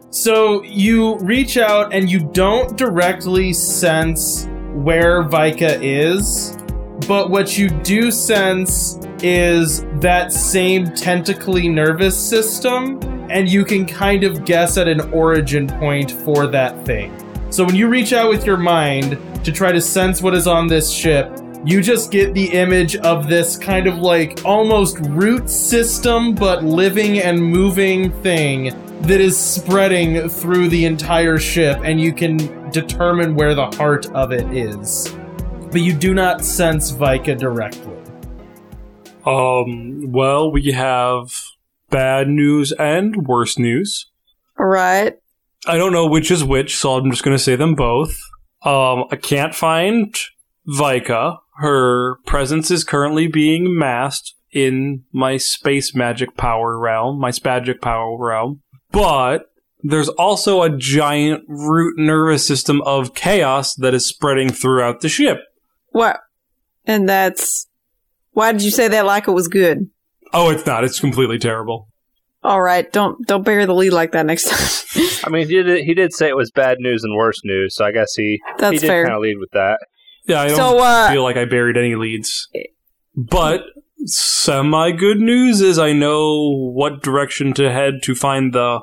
[0.10, 6.58] so you reach out and you don't directly sense where Vika is,
[7.06, 12.98] but what you do sense is that same tentacly nervous system,
[13.30, 17.14] and you can kind of guess at an origin point for that thing.
[17.50, 20.66] So when you reach out with your mind to try to sense what is on
[20.66, 21.30] this ship,
[21.64, 27.18] you just get the image of this kind of like almost root system, but living
[27.18, 33.54] and moving thing that is spreading through the entire ship, and you can determine where
[33.54, 35.14] the heart of it is.
[35.70, 37.96] But you do not sense Vika directly.
[39.26, 41.34] Um, well, we have
[41.90, 44.06] bad news and worse news.
[44.58, 45.18] right.
[45.66, 48.18] I don't know which is which, so I'm just going to say them both.
[48.62, 50.16] Um, I can't find
[50.66, 51.38] Vika.
[51.58, 58.16] Her presence is currently being masked in my space magic power realm, my spagic power
[58.18, 58.62] realm.
[58.90, 59.50] But
[59.82, 65.40] there's also a giant root nervous system of chaos that is spreading throughout the ship.
[65.90, 66.20] What?
[66.86, 67.66] And that's.
[68.32, 69.90] Why did you say that like it was good?
[70.32, 70.84] Oh, it's not.
[70.84, 71.88] It's completely terrible.
[72.44, 75.06] All right, don't don't bury the lead like that next time.
[75.24, 77.84] I mean, he did he did say it was bad news and worse news, so
[77.84, 79.80] I guess he That's he did kind of lead with that.
[80.28, 82.48] Yeah, I don't So, uh, feel like I buried any leads.
[83.16, 83.64] But
[84.04, 88.80] semi good news is I know what direction to head to find the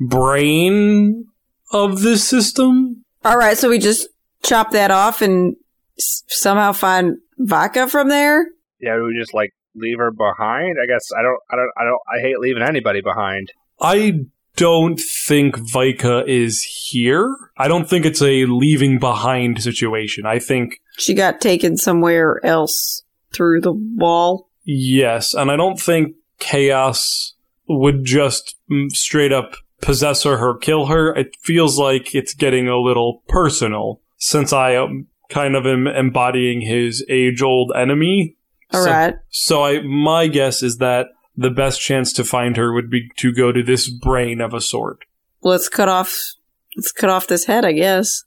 [0.00, 1.26] brain
[1.72, 3.04] of this system.
[3.24, 4.08] All right, so we just
[4.42, 5.56] chop that off and
[5.98, 8.46] s- somehow find vodka from there.
[8.80, 10.76] Yeah, we just like leave her behind.
[10.82, 11.38] I guess I don't.
[11.50, 11.70] I don't.
[11.76, 12.00] I don't.
[12.12, 13.52] I hate leaving anybody behind.
[13.80, 14.20] I
[14.58, 17.34] don't think Vika is here.
[17.56, 20.26] I don't think it's a leaving behind situation.
[20.26, 24.48] I think She got taken somewhere else through the wall.
[24.64, 27.34] yes, and I don't think Chaos
[27.68, 31.14] would just mm, straight up possess her or kill her.
[31.14, 36.62] It feels like it's getting a little personal since I am kind of am embodying
[36.62, 38.36] his age old enemy.
[38.72, 39.14] All So- right.
[39.28, 41.08] So I my guess is that
[41.38, 44.60] the best chance to find her would be to go to this brain of a
[44.60, 45.04] sort.
[45.40, 46.32] Let's cut off.
[46.76, 48.24] Let's cut off this head, I guess.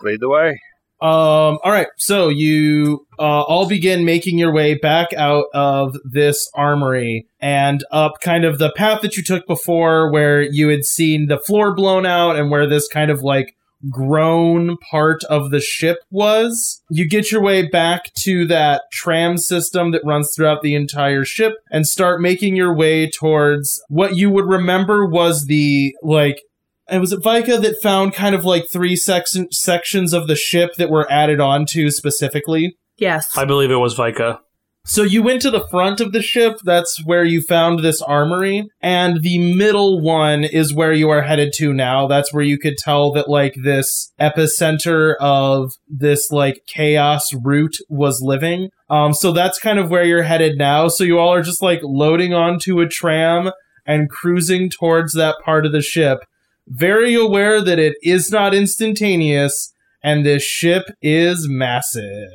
[0.00, 0.60] Lead the way.
[1.00, 6.50] Um, all right, so you uh, all begin making your way back out of this
[6.54, 11.26] armory and up kind of the path that you took before, where you had seen
[11.26, 13.54] the floor blown out and where this kind of like
[13.90, 16.82] grown part of the ship was.
[16.90, 21.54] You get your way back to that tram system that runs throughout the entire ship
[21.70, 26.42] and start making your way towards what you would remember was the like
[26.86, 30.74] and was it Vika that found kind of like three section sections of the ship
[30.76, 32.76] that were added on to specifically?
[32.98, 33.36] Yes.
[33.36, 34.40] I believe it was Vika.
[34.86, 38.68] So you went to the front of the ship, that's where you found this armory,
[38.82, 42.06] and the middle one is where you are headed to now.
[42.06, 48.20] That's where you could tell that like this epicenter of this like chaos root was
[48.22, 48.68] living.
[48.90, 50.88] Um so that's kind of where you're headed now.
[50.88, 53.50] So you all are just like loading onto a tram
[53.86, 56.20] and cruising towards that part of the ship
[56.66, 62.30] very aware that it is not instantaneous and this ship is massive.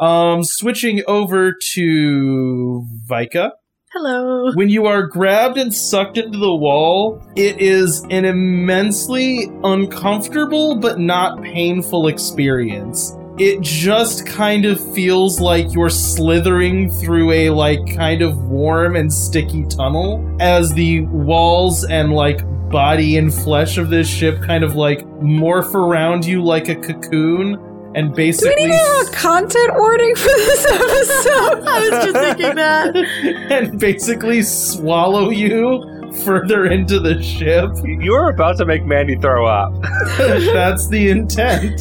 [0.00, 3.50] Um, switching over to Vika.
[3.92, 4.52] Hello.
[4.54, 10.98] When you are grabbed and sucked into the wall, it is an immensely uncomfortable but
[10.98, 13.14] not painful experience.
[13.36, 19.12] It just kind of feels like you're slithering through a like kind of warm and
[19.12, 24.76] sticky tunnel as the walls and like body and flesh of this ship kind of
[24.76, 27.58] like morph around you like a cocoon
[27.94, 31.64] and Do we need a content warning for this episode?
[31.66, 32.96] I was just thinking that.
[33.50, 37.70] and basically swallow you further into the ship.
[37.84, 39.72] You are about to make Mandy throw up.
[40.18, 41.80] That's the intent.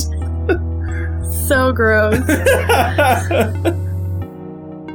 [1.48, 2.20] So gross.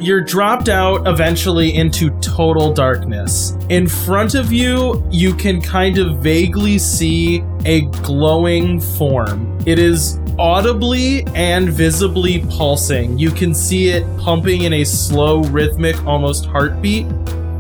[0.05, 3.57] You're dropped out eventually into total darkness.
[3.71, 9.59] In front of you, you can kind of vaguely see a glowing form.
[9.65, 13.19] It is audibly and visibly pulsing.
[13.19, 17.07] You can see it pumping in a slow, rhythmic, almost heartbeat.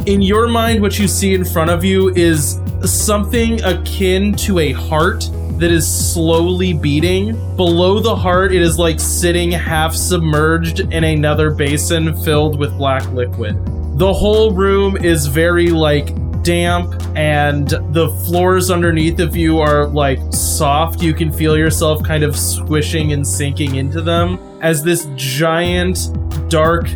[0.04, 2.60] In your mind, what you see in front of you is
[2.92, 7.32] something akin to a heart that is slowly beating.
[7.56, 13.06] Below the heart, it is like sitting half submerged in another basin filled with black
[13.12, 13.56] liquid.
[13.98, 16.08] The whole room is very like
[16.42, 21.00] damp and the floors underneath of you are like soft.
[21.00, 26.10] You can feel yourself kind of squishing and sinking into them as this giant,
[26.50, 26.88] dark,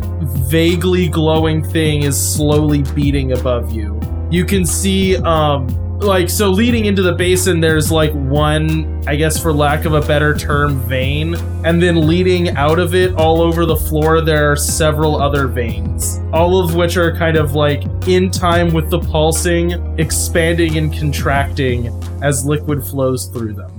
[0.51, 3.98] vaguely glowing thing is slowly beating above you.
[4.31, 5.69] You can see, um,
[6.01, 10.03] like, so leading into the basin, there's like one, I guess for lack of a
[10.03, 11.35] better term, vein.
[11.65, 16.21] And then leading out of it all over the floor, there are several other veins.
[16.33, 21.89] All of which are kind of like in time with the pulsing, expanding and contracting
[22.23, 23.73] as liquid flows through them.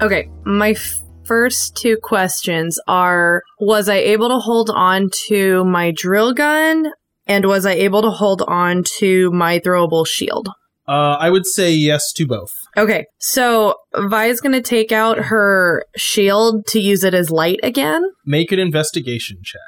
[0.00, 5.92] Okay, my f- first two questions are Was I able to hold on to my
[5.94, 6.90] drill gun?
[7.28, 10.48] And was I able to hold on to my throwable shield?
[10.88, 12.50] Uh, I would say yes to both.
[12.76, 18.02] Okay, so Vi is gonna take out her shield to use it as light again.
[18.24, 19.60] Make an investigation check.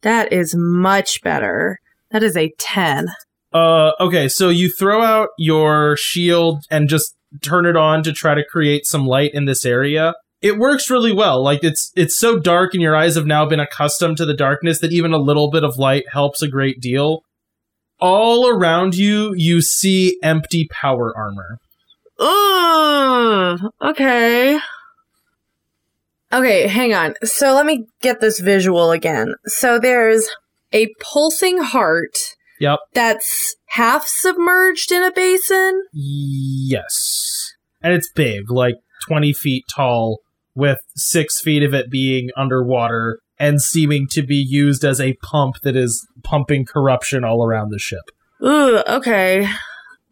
[0.00, 1.78] That is much better.
[2.10, 3.08] That is a 10.
[3.52, 8.34] Uh, okay, so you throw out your shield and just turn it on to try
[8.34, 10.14] to create some light in this area.
[10.42, 11.42] It works really well.
[11.42, 14.80] Like it's it's so dark and your eyes have now been accustomed to the darkness
[14.80, 17.22] that even a little bit of light helps a great deal.
[18.00, 21.58] All around you, you see empty power armor.
[22.18, 24.58] Ugh, okay.
[26.32, 27.14] Okay, hang on.
[27.22, 29.34] So let me get this visual again.
[29.46, 30.28] So there's
[30.72, 32.16] a pulsing heart
[32.58, 32.78] Yep.
[32.94, 35.82] that's half submerged in a basin.
[35.92, 37.52] Yes.
[37.82, 38.76] And it's big, like
[39.06, 40.20] 20 feet tall,
[40.54, 45.56] with six feet of it being underwater and seeming to be used as a pump
[45.62, 48.04] that is pumping corruption all around the ship.
[48.44, 49.48] Ooh, okay.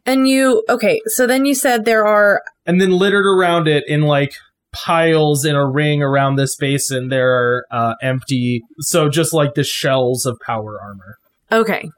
[0.07, 4.03] And you, okay, so then you said there are, And then littered around it in
[4.03, 4.33] like
[4.73, 9.65] piles in a ring around this basin, there are uh, empty, so just like the
[9.65, 11.17] shells of power armor.
[11.53, 11.91] okay.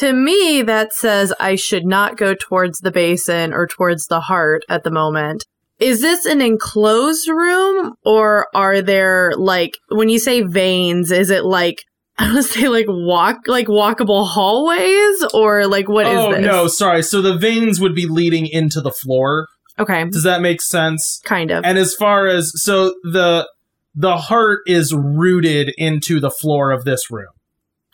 [0.00, 4.60] To me, that says I should not go towards the basin or towards the heart
[4.68, 5.46] at the moment.
[5.78, 11.44] Is this an enclosed room or are there like, when you say veins, is it
[11.44, 11.84] like,
[12.18, 16.44] I to say like walk, like walkable hallways or like what is oh this?
[16.44, 17.02] no, sorry.
[17.02, 19.46] So the veins would be leading into the floor.
[19.78, 20.04] Okay.
[20.10, 21.20] Does that make sense?
[21.24, 21.64] Kind of.
[21.64, 23.48] And as far as so the
[23.94, 27.30] the heart is rooted into the floor of this room.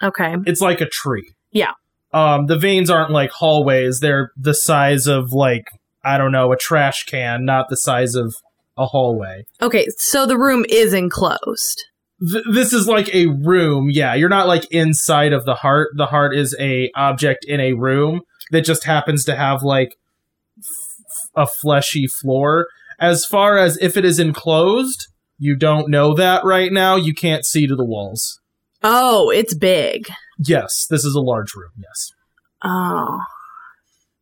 [0.02, 0.36] Okay.
[0.46, 1.34] It's like a tree.
[1.52, 1.72] Yeah.
[2.14, 5.64] Um the veins aren't like hallways, they're the size of like
[6.04, 8.34] I don't know, a trash can, not the size of
[8.76, 9.44] a hallway.
[9.62, 9.86] Okay.
[9.98, 11.84] So the room is enclosed.
[12.20, 13.90] Th- this is like a room.
[13.90, 15.90] Yeah, you're not like inside of the heart.
[15.96, 19.96] The heart is a object in a room that just happens to have like
[20.58, 20.64] f-
[21.34, 22.66] a fleshy floor.
[23.00, 26.96] As far as if it is enclosed, you don't know that right now.
[26.96, 28.40] You can't see to the walls.
[28.82, 30.08] Oh, it's big.
[30.38, 31.70] Yes, this is a large room.
[31.78, 32.12] Yes.
[32.62, 33.18] Oh.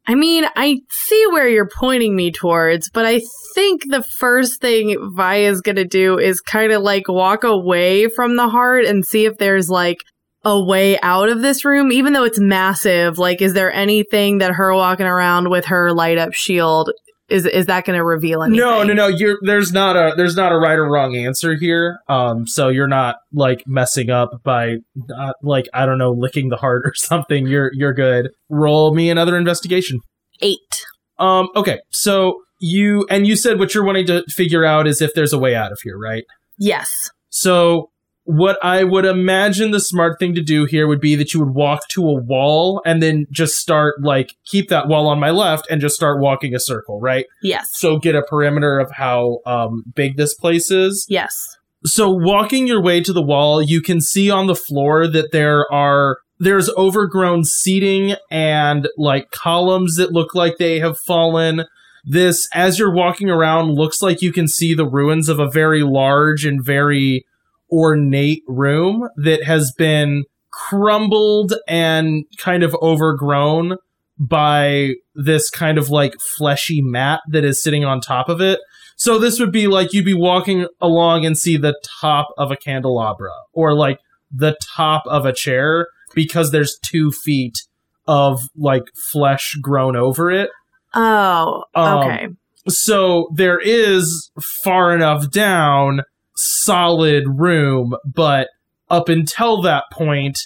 [0.07, 3.21] I mean, I see where you're pointing me towards, but I
[3.55, 8.49] think the first thing Vaya's gonna do is kind of like walk away from the
[8.49, 9.99] heart and see if there's like
[10.45, 13.17] a way out of this room, even though it's massive.
[13.17, 16.91] Like, is there anything that her walking around with her light up shield
[17.33, 18.61] is is that gonna reveal anything?
[18.61, 19.07] No, no, no.
[19.07, 21.99] You're there's not a there's not a right or wrong answer here.
[22.09, 26.57] Um, so you're not like messing up by not, like I don't know licking the
[26.57, 27.47] heart or something.
[27.47, 28.31] You're you're good.
[28.51, 30.01] Roll me another investigation.
[30.41, 30.85] Eight.
[31.19, 35.15] Um, okay, so you and you said what you're wanting to figure out is if
[35.15, 36.25] there's a way out of here, right?
[36.59, 36.89] Yes.
[37.31, 37.92] So
[38.25, 41.55] what I would imagine the smart thing to do here would be that you would
[41.55, 45.67] walk to a wall and then just start like keep that wall on my left
[45.71, 47.27] and just start walking a circle, right?
[47.43, 47.69] Yes.
[47.73, 51.05] So get a perimeter of how um, big this place is.
[51.09, 51.35] Yes.
[51.85, 55.71] So walking your way to the wall, you can see on the floor that there
[55.73, 61.65] are there's overgrown seating and like columns that look like they have fallen.
[62.05, 65.83] This as you're walking around looks like you can see the ruins of a very
[65.83, 67.25] large and very
[67.73, 73.77] ornate room that has been crumbled and kind of overgrown
[74.19, 78.61] by this kind of like fleshy mat that is sitting on top of it.
[78.97, 82.57] So this would be like you'd be walking along and see the top of a
[82.57, 83.99] candelabra or like
[84.31, 87.59] the top of a chair because there's two feet
[88.07, 90.51] of like flesh grown over it.
[90.95, 92.29] Oh, Um, okay.
[92.69, 96.03] So there is far enough down,
[96.45, 98.49] solid room, but
[98.91, 100.39] up until that point,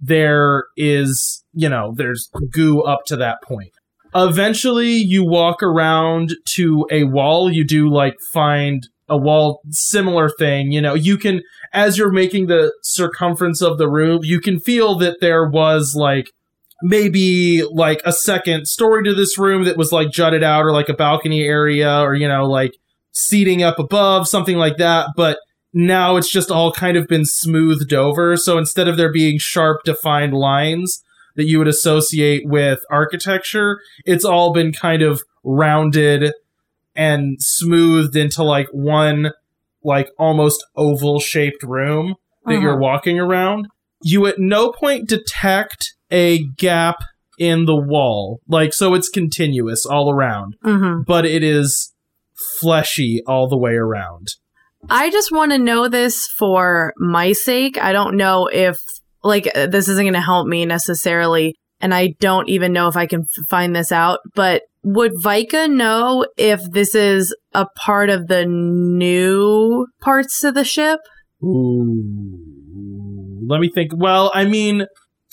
[0.00, 3.72] there is, you know, there's goo up to that point.
[4.14, 7.52] Eventually, you walk around to a wall.
[7.52, 10.72] You do like find a wall, similar thing.
[10.72, 14.96] You know, you can, as you're making the circumference of the room, you can feel
[14.96, 16.30] that there was like
[16.82, 20.88] maybe like a second story to this room that was like jutted out or like
[20.88, 22.72] a balcony area or, you know, like
[23.12, 25.08] seating up above, something like that.
[25.16, 25.38] But
[25.72, 28.36] now it's just all kind of been smoothed over.
[28.36, 31.02] So instead of there being sharp defined lines
[31.36, 36.32] that you would associate with architecture, it's all been kind of rounded
[36.96, 39.30] and smoothed into like one
[39.82, 42.60] like almost oval shaped room that Uh-huh.
[42.62, 43.68] you're walking around.
[44.02, 46.96] You at no point detect a gap
[47.38, 48.40] in the wall.
[48.48, 51.02] Like so it's continuous all around, Mm-hmm.
[51.06, 51.94] but it is
[52.60, 54.28] fleshy all the way around.
[54.88, 57.78] I just want to know this for my sake.
[57.78, 58.78] I don't know if
[59.22, 62.96] like uh, this isn't going to help me necessarily, and I don't even know if
[62.96, 64.20] I can f- find this out.
[64.34, 70.64] But would Vika know if this is a part of the new parts of the
[70.64, 71.00] ship?
[71.42, 72.40] Ooh.
[73.46, 73.90] Let me think.
[73.94, 74.86] Well, I mean,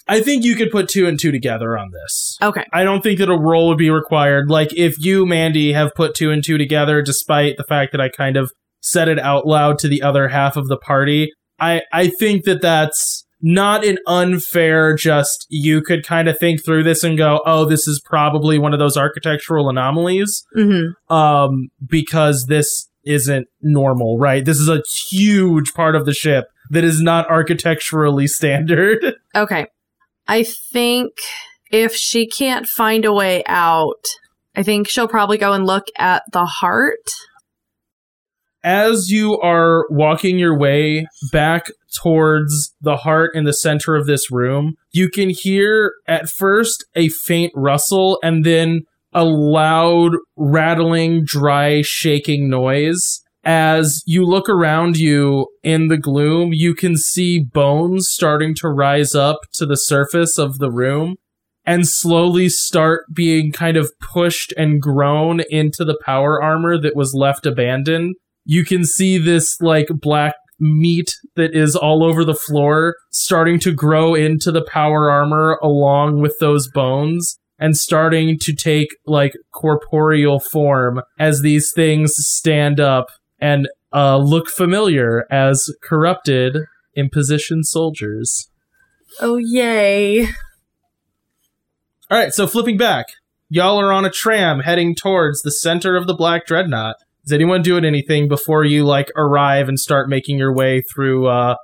[0.10, 2.38] I think you could put two and two together on this.
[2.42, 2.66] Okay.
[2.74, 4.50] I don't think that a roll would be required.
[4.50, 8.10] Like, if you, Mandy, have put two and two together, despite the fact that I
[8.10, 12.08] kind of said it out loud to the other half of the party, I, I
[12.08, 17.18] think that that's not an unfair, just you could kind of think through this and
[17.18, 21.14] go, oh, this is probably one of those architectural anomalies Mm-hmm.
[21.14, 24.44] um, because this isn't normal, right?
[24.44, 29.16] This is a huge part of the ship that is not architecturally standard.
[29.36, 29.68] Okay.
[30.28, 31.14] I think
[31.72, 34.06] if she can't find a way out,
[34.56, 37.10] I think she'll probably go and look at the heart.
[38.64, 41.68] As you are walking your way back
[42.02, 47.10] towards the heart in the center of this room, you can hear at first a
[47.10, 48.82] faint rustle and then
[49.14, 53.22] a loud, rattling, dry, shaking noise.
[53.50, 59.16] As you look around you in the gloom, you can see bones starting to rise
[59.16, 61.16] up to the surface of the room
[61.66, 67.14] and slowly start being kind of pushed and grown into the power armor that was
[67.14, 68.16] left abandoned.
[68.44, 73.72] You can see this like black meat that is all over the floor starting to
[73.72, 80.42] grow into the power armor along with those bones and starting to take like corporeal
[80.42, 83.08] form as these things stand up
[83.40, 86.58] and uh, look familiar as corrupted
[86.96, 88.50] imposition soldiers.
[89.22, 90.26] Oh, yay.
[92.10, 93.08] All right, so flipping back,
[93.50, 96.96] y'all are on a tram heading towards the center of the Black Dreadnaught.
[97.26, 101.56] Is anyone doing anything before you like arrive and start making your way through uh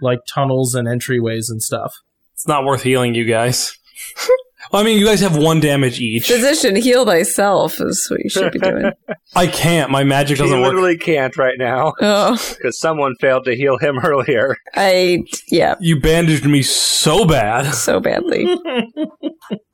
[0.00, 1.94] like tunnels and entryways and stuff?
[2.34, 3.78] It's not worth healing you guys.
[4.72, 6.28] well, I mean, you guys have one damage each.
[6.28, 8.90] Physician, heal thyself is what you should be doing.
[9.36, 9.90] I can't.
[9.90, 10.70] My magic doesn't work.
[10.72, 14.56] You literally can't right now oh, because someone failed to heal him earlier.
[14.74, 17.72] I yeah, You bandaged me so bad.
[17.74, 18.46] so badly.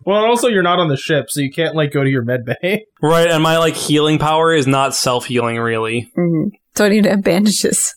[0.04, 2.44] Well, also you're not on the ship, so you can't like go to your med
[2.44, 2.86] bay.
[3.02, 6.10] Right, and my like healing power is not self healing really.
[6.14, 7.94] hmm So I need to have bandages.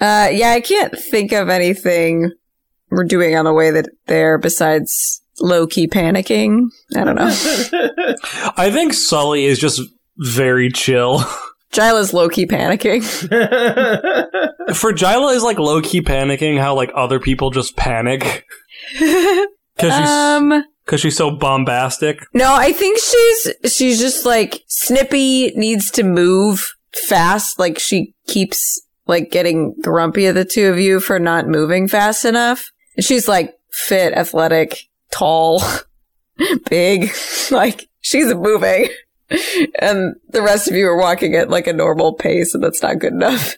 [0.00, 2.30] Uh, yeah, I can't think of anything
[2.90, 6.68] we're doing on the way that there besides low key panicking.
[6.96, 7.26] I don't know.
[8.56, 9.80] I think Sully is just
[10.18, 11.22] very chill.
[11.72, 13.02] Jyla's low key panicking.
[14.76, 18.44] For Jyla is like low key panicking how like other people just panic
[18.92, 22.24] because she's um, because she's so bombastic.
[22.32, 26.74] no, I think she's she's just like Snippy needs to move
[27.08, 27.58] fast.
[27.58, 32.24] Like she keeps like getting grumpy at the two of you for not moving fast
[32.24, 32.64] enough.
[32.96, 34.78] And she's like fit, athletic,
[35.10, 35.62] tall,
[36.68, 37.10] big.
[37.50, 38.88] like she's moving.
[39.80, 42.98] And the rest of you are walking at like a normal pace, and that's not
[42.98, 43.56] good enough.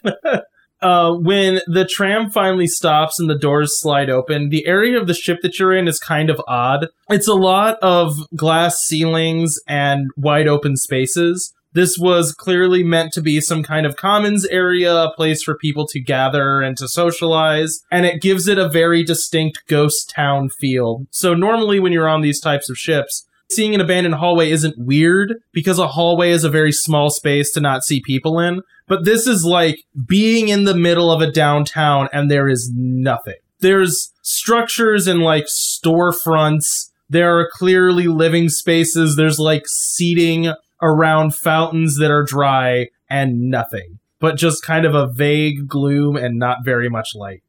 [0.80, 5.12] uh, when the tram finally stops and the doors slide open, the area of the
[5.12, 6.86] ship that you're in is kind of odd.
[7.10, 11.52] It's a lot of glass ceilings and wide open spaces.
[11.76, 15.86] This was clearly meant to be some kind of commons area, a place for people
[15.88, 21.04] to gather and to socialize, and it gives it a very distinct ghost town feel.
[21.10, 25.34] So normally when you're on these types of ships, seeing an abandoned hallway isn't weird
[25.52, 28.62] because a hallway is a very small space to not see people in.
[28.88, 33.36] But this is like being in the middle of a downtown and there is nothing.
[33.60, 36.90] There's structures and like storefronts.
[37.10, 39.16] There are clearly living spaces.
[39.16, 43.98] There's like seating around fountains that are dry and nothing.
[44.18, 47.42] But just kind of a vague gloom and not very much light.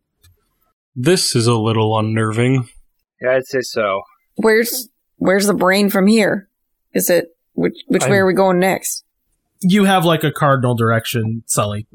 [0.95, 2.67] This is a little unnerving.
[3.21, 4.01] Yeah, I'd say so.
[4.35, 6.49] Where's where's the brain from here?
[6.93, 9.03] Is it which which way I'm- are we going next?
[9.61, 11.87] You have like a cardinal direction, Sully.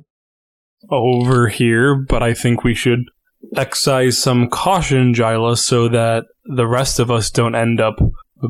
[0.90, 3.04] over here, but I think we should
[3.56, 8.00] excise some caution, Jyla, so that the rest of us don't end up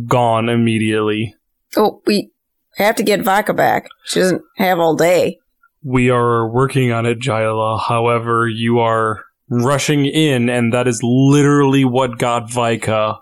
[0.06, 1.34] gone immediately.
[1.76, 2.30] Oh, we
[2.76, 3.88] have to get Vika back.
[4.04, 5.38] She doesn't have all day.
[5.82, 7.80] We are working on it, Jyla.
[7.80, 13.20] However, you are rushing in, and that is literally what got Vika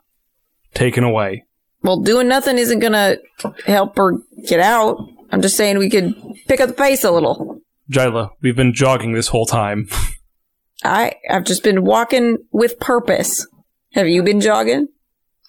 [0.75, 1.45] taken away.
[1.83, 3.17] Well, doing nothing isn't gonna
[3.65, 4.99] help her get out.
[5.31, 6.15] I'm just saying we could
[6.47, 7.61] pick up the pace a little.
[7.91, 9.89] Jyla, we've been jogging this whole time.
[10.85, 13.47] I I've just been walking with purpose.
[13.93, 14.89] Have you been jogging?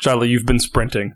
[0.02, 1.16] Jyla, you've been sprinting.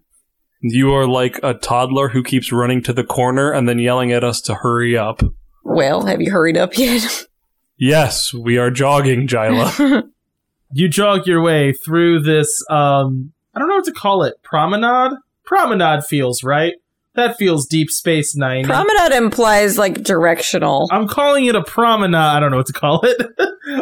[0.68, 4.24] You are like a toddler who keeps running to the corner and then yelling at
[4.24, 5.22] us to hurry up.
[5.64, 7.26] Well, have you hurried up yet?
[7.78, 10.04] Yes, we are jogging, Jyla.
[10.72, 14.36] you jog your way through this um I don't know what to call it.
[14.44, 15.18] Promenade?
[15.44, 16.76] Promenade feels right.
[17.16, 18.64] That feels deep space nine.
[18.64, 20.88] Promenade implies like directional.
[20.90, 22.16] I'm calling it a promenade.
[22.16, 23.22] I don't know what to call it.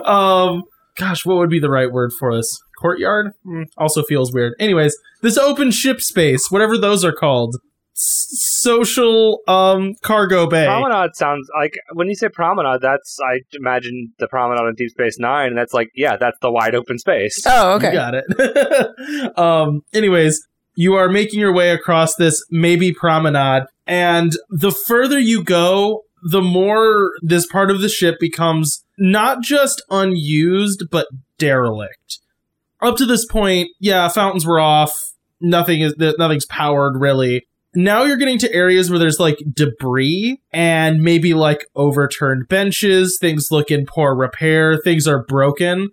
[0.07, 0.63] um
[0.95, 2.59] gosh, what would be the right word for this?
[2.83, 3.31] Courtyard?
[3.43, 4.53] Hmm, also feels weird.
[4.59, 7.55] Anyways, this open ship space, whatever those are called.
[7.95, 8.27] S-
[8.61, 10.65] social um cargo bay.
[10.65, 15.19] Promenade sounds like when you say promenade, that's I imagine the promenade in Deep Space
[15.19, 17.41] Nine, and that's like yeah, that's the wide open space.
[17.45, 17.93] Oh, You okay.
[17.93, 19.37] got it.
[19.37, 20.41] um, anyways,
[20.75, 26.41] you are making your way across this maybe promenade, and the further you go, the
[26.41, 31.05] more this part of the ship becomes not just unused, but
[31.37, 32.19] derelict.
[32.83, 34.93] Up to this point, yeah, fountains were off.
[35.39, 37.47] Nothing is nothing's powered really.
[37.75, 43.17] Now you're getting to areas where there's like debris and maybe like overturned benches.
[43.19, 44.77] Things look in poor repair.
[44.77, 45.89] Things are broken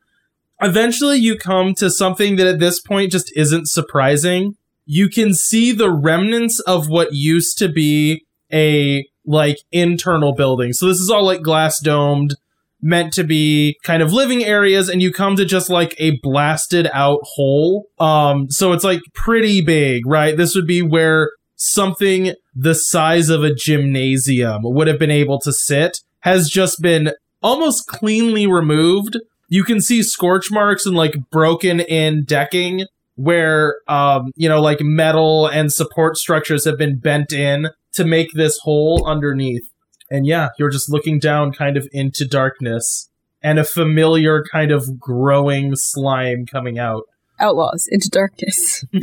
[0.63, 4.57] eventually you come to something that at this point just isn't surprising.
[4.93, 10.73] you can see the remnants of what used to be a like internal building.
[10.73, 12.35] So this is all like glass domed,
[12.83, 16.89] meant to be kind of living areas, and you come to just like a blasted
[16.93, 17.87] out hole.
[17.99, 20.37] Um, so it's like pretty big, right?
[20.37, 25.53] This would be where something the size of a gymnasium would have been able to
[25.53, 27.13] sit has just been
[27.43, 29.19] almost cleanly removed.
[29.49, 34.79] You can see scorch marks and like broken in decking where um you know like
[34.81, 39.69] metal and support structures have been bent in to make this hole underneath.
[40.11, 43.09] And yeah, you're just looking down kind of into darkness
[43.43, 47.05] and a familiar kind of growing slime coming out.
[47.39, 48.85] Outlaws into darkness.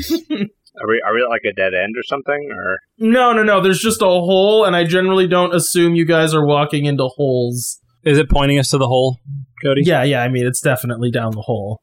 [0.80, 2.52] Are we are we at like a dead end or something?
[2.52, 3.62] Or No, no, no.
[3.62, 7.80] There's just a hole, and I generally don't assume you guys are walking into holes.
[8.04, 9.18] Is it pointing us to the hole,
[9.64, 9.82] Cody?
[9.84, 10.22] Yeah, yeah.
[10.22, 11.82] I mean, it's definitely down the hole.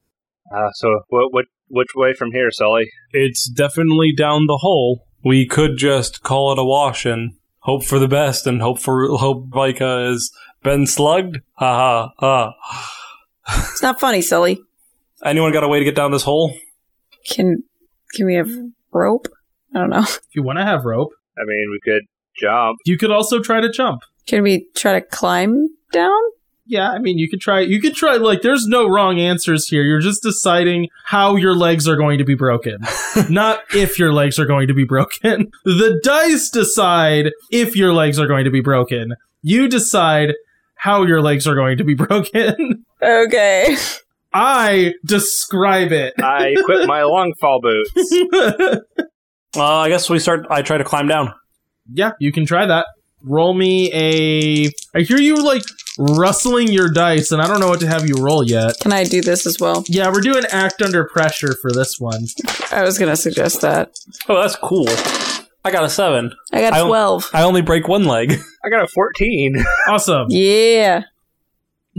[0.49, 2.89] uh, so what what which way from here, Sully?
[3.11, 5.05] It's definitely down the hole.
[5.25, 7.33] We could just call it a wash and
[7.65, 10.31] hope for the best and hope for hope Vika has
[10.63, 11.39] been slugged.
[11.53, 12.53] Ha ha ha.
[13.71, 14.61] it's not funny, silly.
[15.23, 16.53] Anyone got a way to get down this hole?
[17.27, 17.63] Can
[18.13, 18.49] can we have
[18.91, 19.27] rope?
[19.73, 20.01] I don't know.
[20.01, 22.03] If you want to have rope, I mean, we could
[22.39, 22.77] jump.
[22.85, 24.01] you could also try to jump.
[24.27, 26.21] Can we try to climb down?
[26.67, 27.59] Yeah, I mean, you could try.
[27.59, 28.15] You could try.
[28.15, 29.83] Like, there's no wrong answers here.
[29.83, 32.79] You're just deciding how your legs are going to be broken,
[33.29, 35.51] not if your legs are going to be broken.
[35.63, 39.13] The dice decide if your legs are going to be broken.
[39.43, 40.33] You decide
[40.75, 42.85] how your legs are going to be broken.
[43.03, 43.75] Okay.
[44.33, 46.15] I describe it.
[46.19, 48.11] I equip my long fall boots.
[49.55, 50.45] Uh, I guess we start.
[50.49, 51.31] I try to climb down.
[51.93, 52.87] yeah, you can try that.
[53.21, 54.69] Roll me a.
[54.97, 55.61] I hear you like
[55.97, 58.79] rustling your dice, and I don't know what to have you roll yet.
[58.81, 59.83] Can I do this as well?
[59.87, 62.25] Yeah, we're doing act under pressure for this one.
[62.71, 63.91] I was gonna suggest that.
[64.27, 64.87] Oh, that's cool.
[65.63, 66.31] I got a seven.
[66.53, 67.29] I got I twelve.
[67.33, 68.33] I only break one leg.
[68.65, 69.55] I got a fourteen.
[69.87, 70.27] Awesome.
[70.29, 71.03] yeah.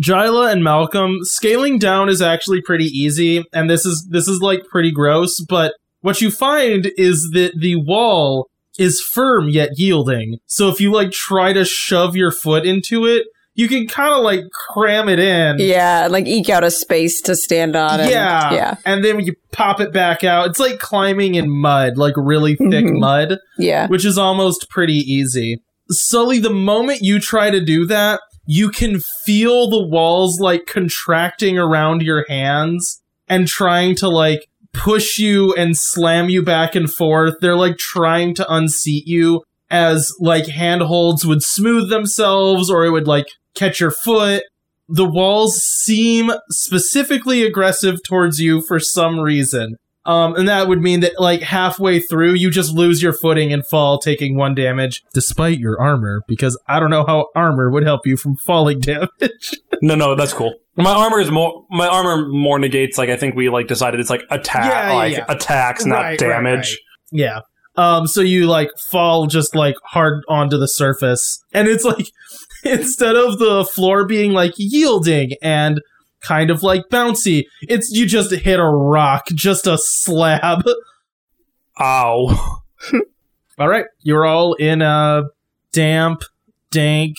[0.01, 4.67] Jyla and Malcolm, scaling down is actually pretty easy, and this is this is like
[4.67, 10.39] pretty gross, but what you find is that the wall is firm yet yielding.
[10.45, 13.27] So if you like try to shove your foot into it,
[13.57, 14.41] you can kind of like
[14.73, 15.57] cram it in.
[15.59, 17.99] Yeah, like eke out a space to stand on.
[18.01, 18.53] And, yeah.
[18.53, 18.75] Yeah.
[18.85, 20.47] And then you pop it back out.
[20.49, 22.99] It's like climbing in mud, like really thick Mhm.
[23.01, 23.89] mud, Yeah.
[23.89, 25.59] which is almost pretty easy.
[25.91, 31.59] Sully, the moment you try to do that, you can feel the walls like contracting
[31.59, 37.35] around your hands and trying to like push you and slam you back and forth.
[37.41, 43.09] They're like trying to unseat you as like handholds would smooth themselves or it would
[43.09, 43.27] like
[43.57, 44.43] catch your foot.
[44.89, 46.31] The walls seem
[46.71, 49.77] specifically aggressive towards you for some reason.
[50.05, 53.67] Um, and that would mean that like halfway through, you just lose your footing and
[53.67, 58.07] fall, taking one damage, despite your armor, because I don't know how armor would help
[58.07, 59.51] you from falling damage.
[59.83, 60.55] no, no, that's cool.
[60.77, 61.65] My armor is more.
[61.71, 62.99] My armor more negates.
[62.99, 65.25] Like I think we like decided it's like attack, Yeah, like yeah.
[65.29, 66.79] attacks, not Right, right, damage.
[67.11, 67.41] yeah.
[67.75, 72.07] Um, so you like fall just like hard onto the surface, and it's like
[72.65, 75.81] instead of the floor being like yielding and
[76.21, 80.65] kind of like bouncy, it's you just hit a rock, just a slab.
[81.81, 82.63] Ow.
[83.59, 85.23] All right, you're all in a
[85.73, 86.25] damp,
[86.71, 87.17] dank,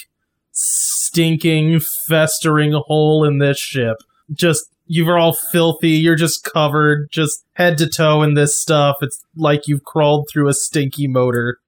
[0.52, 3.98] stinking, festering hole in this ship.
[4.32, 5.90] Just you're all filthy.
[5.90, 8.98] You're just covered, just head to toe in this stuff.
[9.02, 11.60] It's like you've crawled through a stinky motor.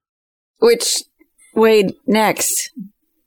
[0.60, 1.04] Which
[1.56, 2.72] way next?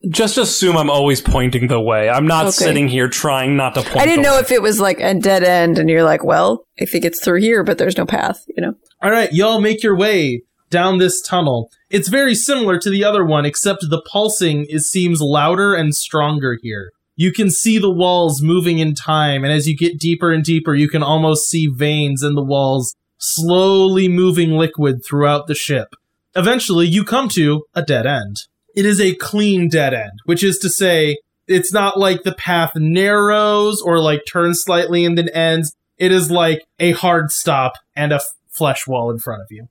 [0.08, 2.08] Just assume I'm always pointing the way.
[2.08, 2.52] I'm not Okay.
[2.52, 3.98] sitting here trying not to point.
[3.98, 4.40] I didn't the know way.
[4.40, 7.40] if it was like a dead end, and you're like, well, I think it's through
[7.40, 8.44] here, but there's no path.
[8.56, 8.74] You know.
[9.02, 11.70] All right, y'all make your way down this tunnel.
[11.90, 16.58] It's very similar to the other one, except the pulsing is seems louder and stronger
[16.62, 16.90] here.
[17.14, 20.74] You can see the walls moving in time, and as you get deeper and deeper,
[20.74, 25.88] you can almost see veins in the walls slowly moving liquid throughout the ship.
[26.34, 28.36] Eventually, you come to a dead end.
[28.74, 32.72] It is a clean dead end, which is to say, it's not like the path
[32.76, 35.74] narrows or like turns slightly and then ends.
[35.98, 39.68] It is like a hard stop and a f- flesh wall in front of you.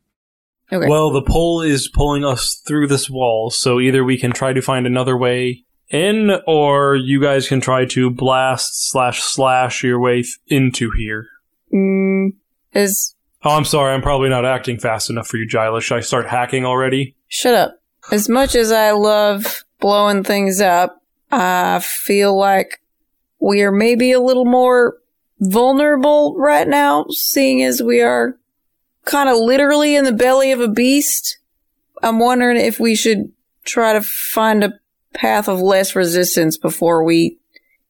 [0.71, 0.87] Okay.
[0.87, 4.61] Well, the pole is pulling us through this wall, so either we can try to
[4.61, 10.21] find another way in, or you guys can try to blast slash slash your way
[10.21, 11.27] th- into here.
[11.73, 12.29] Mm,
[12.73, 13.93] is Oh, I'm sorry.
[13.93, 15.81] I'm probably not acting fast enough for you, Jyla.
[15.81, 17.15] Should I start hacking already?
[17.27, 17.80] shut up.
[18.11, 22.81] As much as I love blowing things up, I feel like
[23.39, 24.97] we are maybe a little more
[25.39, 28.37] vulnerable right now, seeing as we are
[29.05, 31.39] kind of literally in the belly of a beast.
[32.03, 33.31] I'm wondering if we should
[33.65, 34.79] try to find a
[35.13, 37.37] path of less resistance before we,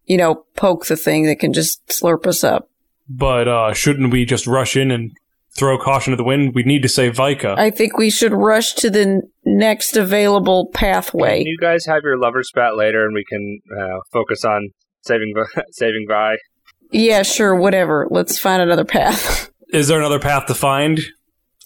[0.06, 2.70] you know, poke the thing that can just slurp us up.
[3.10, 5.18] But uh, shouldn't we just rush in and
[5.58, 6.54] throw caution to the wind?
[6.56, 7.58] We need to save Vika.
[7.58, 11.40] I think we should rush to the next available pathway.
[11.40, 14.70] Can you guys have your lover spat later, and we can uh, focus on
[15.02, 15.34] saving
[15.72, 16.36] saving Vi?
[16.92, 18.08] Yeah, sure, whatever.
[18.10, 19.50] Let's find another path.
[19.70, 21.00] Is there another path to find?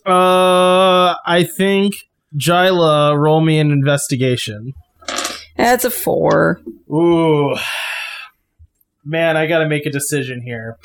[0.05, 1.95] Uh, I think
[2.38, 4.73] Jyla, roll me an investigation.
[5.57, 6.61] That's a four.
[6.91, 7.55] Ooh,
[9.05, 10.77] man, I gotta make a decision here.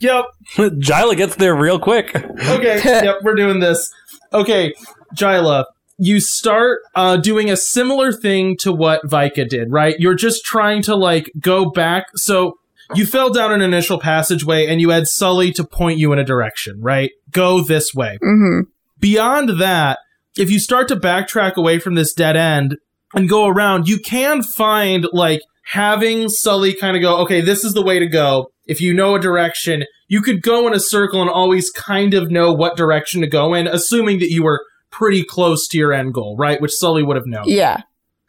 [0.00, 0.24] Yep.
[0.56, 2.14] Jyla gets there real quick.
[2.16, 2.80] Okay.
[2.84, 3.16] yep.
[3.22, 3.92] We're doing this.
[4.32, 4.74] Okay,
[5.14, 5.64] Jyla.
[5.98, 9.96] You start uh, doing a similar thing to what Vika did, right?
[9.98, 12.06] You're just trying to like go back.
[12.14, 12.58] So
[12.94, 16.24] you fell down an initial passageway and you had Sully to point you in a
[16.24, 17.10] direction, right?
[17.30, 18.18] Go this way.
[18.22, 18.70] Mm-hmm.
[18.98, 19.98] Beyond that,
[20.36, 22.78] if you start to backtrack away from this dead end
[23.14, 27.74] and go around, you can find like having Sully kind of go, okay, this is
[27.74, 28.50] the way to go.
[28.66, 32.28] If you know a direction, you could go in a circle and always kind of
[32.28, 36.12] know what direction to go in, assuming that you were pretty close to your end
[36.12, 36.60] goal, right?
[36.60, 37.44] Which Sully would have known.
[37.46, 37.82] Yeah.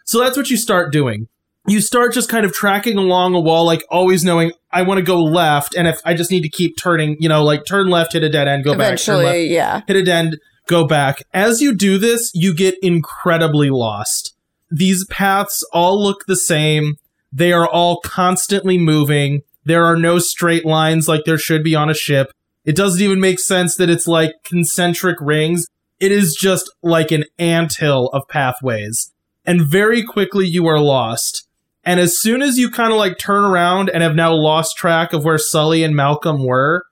[0.06, 1.28] So that's what you start doing.
[1.68, 5.04] You start just kind of tracking along a wall, like always knowing I want to
[5.04, 8.14] go left, and if I just need to keep turning, you know, like turn left,
[8.14, 9.82] hit a dead end, go back, turn left, Eventually, yeah.
[9.88, 10.38] hit a dead end,
[10.68, 11.24] go back.
[11.34, 14.36] As you do this, you get incredibly lost.
[14.70, 16.96] These paths all look the same.
[17.32, 19.42] They are all constantly moving.
[19.64, 22.32] There are no straight lines like there should be on a ship.
[22.66, 25.68] It doesn't even make sense that it's like concentric rings.
[26.00, 29.12] It is just like an anthill of pathways.
[29.46, 31.48] And very quickly you are lost.
[31.84, 35.14] And as soon as you kind of like turn around and have now lost track
[35.14, 36.86] of where Sully and Malcolm were,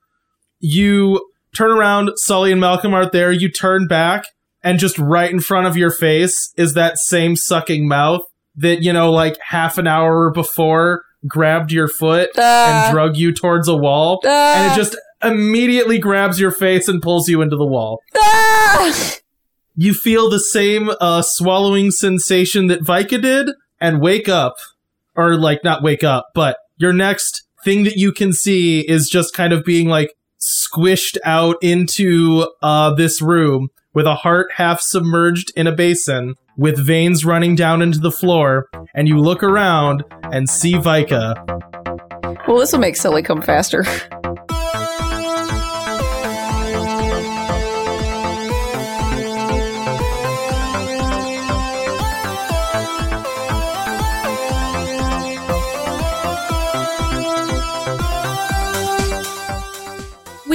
[0.58, 1.24] you
[1.54, 4.24] turn around, Sully and Malcolm aren't there, you turn back,
[4.62, 8.22] and just right in front of your face is that same sucking mouth
[8.56, 12.86] that, you know, like half an hour before grabbed your foot Ah.
[12.86, 14.20] and drug you towards a wall.
[14.24, 14.54] Ah.
[14.54, 18.00] And it just immediately grabs your face and pulls you into the wall.
[18.16, 19.12] Ah!
[19.76, 24.54] You feel the same uh, swallowing sensation that Vika did and wake up.
[25.16, 29.34] Or, like, not wake up, but your next thing that you can see is just
[29.34, 35.52] kind of being, like, squished out into uh, this room with a heart half submerged
[35.56, 38.68] in a basin with veins running down into the floor.
[38.94, 41.36] And you look around and see Vika.
[42.46, 43.84] Well, this will make Sully come faster.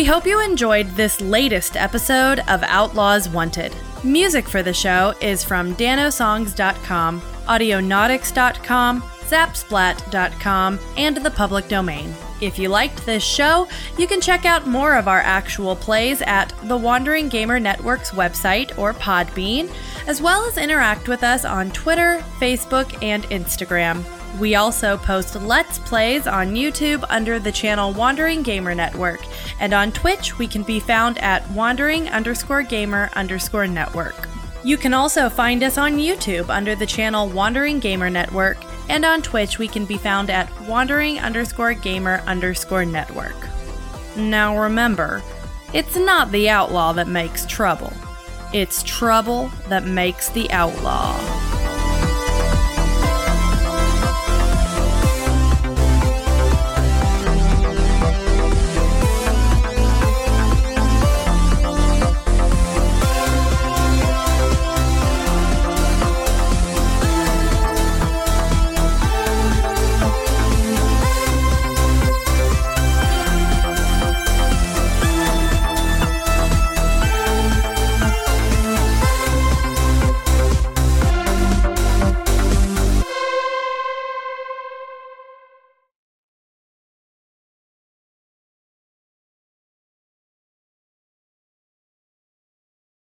[0.05, 3.75] We hope you enjoyed this latest episode of Outlaws Wanted.
[4.03, 12.13] Music for the show is from danosongs.com, audionautics.com, zapsplat.com, and the public domain.
[12.39, 16.53] If you liked this show, you can check out more of our actual plays at
[16.65, 19.73] the Wandering Gamer Network's website or Podbean,
[20.05, 24.03] as well as interact with us on Twitter, Facebook, and Instagram.
[24.39, 29.21] We also post Let's Plays on YouTube under the channel Wandering Gamer Network,
[29.61, 34.27] and on Twitch we can be found at Wandering underscore Gamer underscore Network.
[34.63, 38.57] You can also find us on YouTube under the channel Wandering Gamer Network,
[38.89, 43.37] and on Twitch we can be found at Wandering underscore Gamer underscore Network.
[44.17, 45.23] Now remember,
[45.73, 47.93] it's not the outlaw that makes trouble,
[48.53, 51.64] it's trouble that makes the outlaw.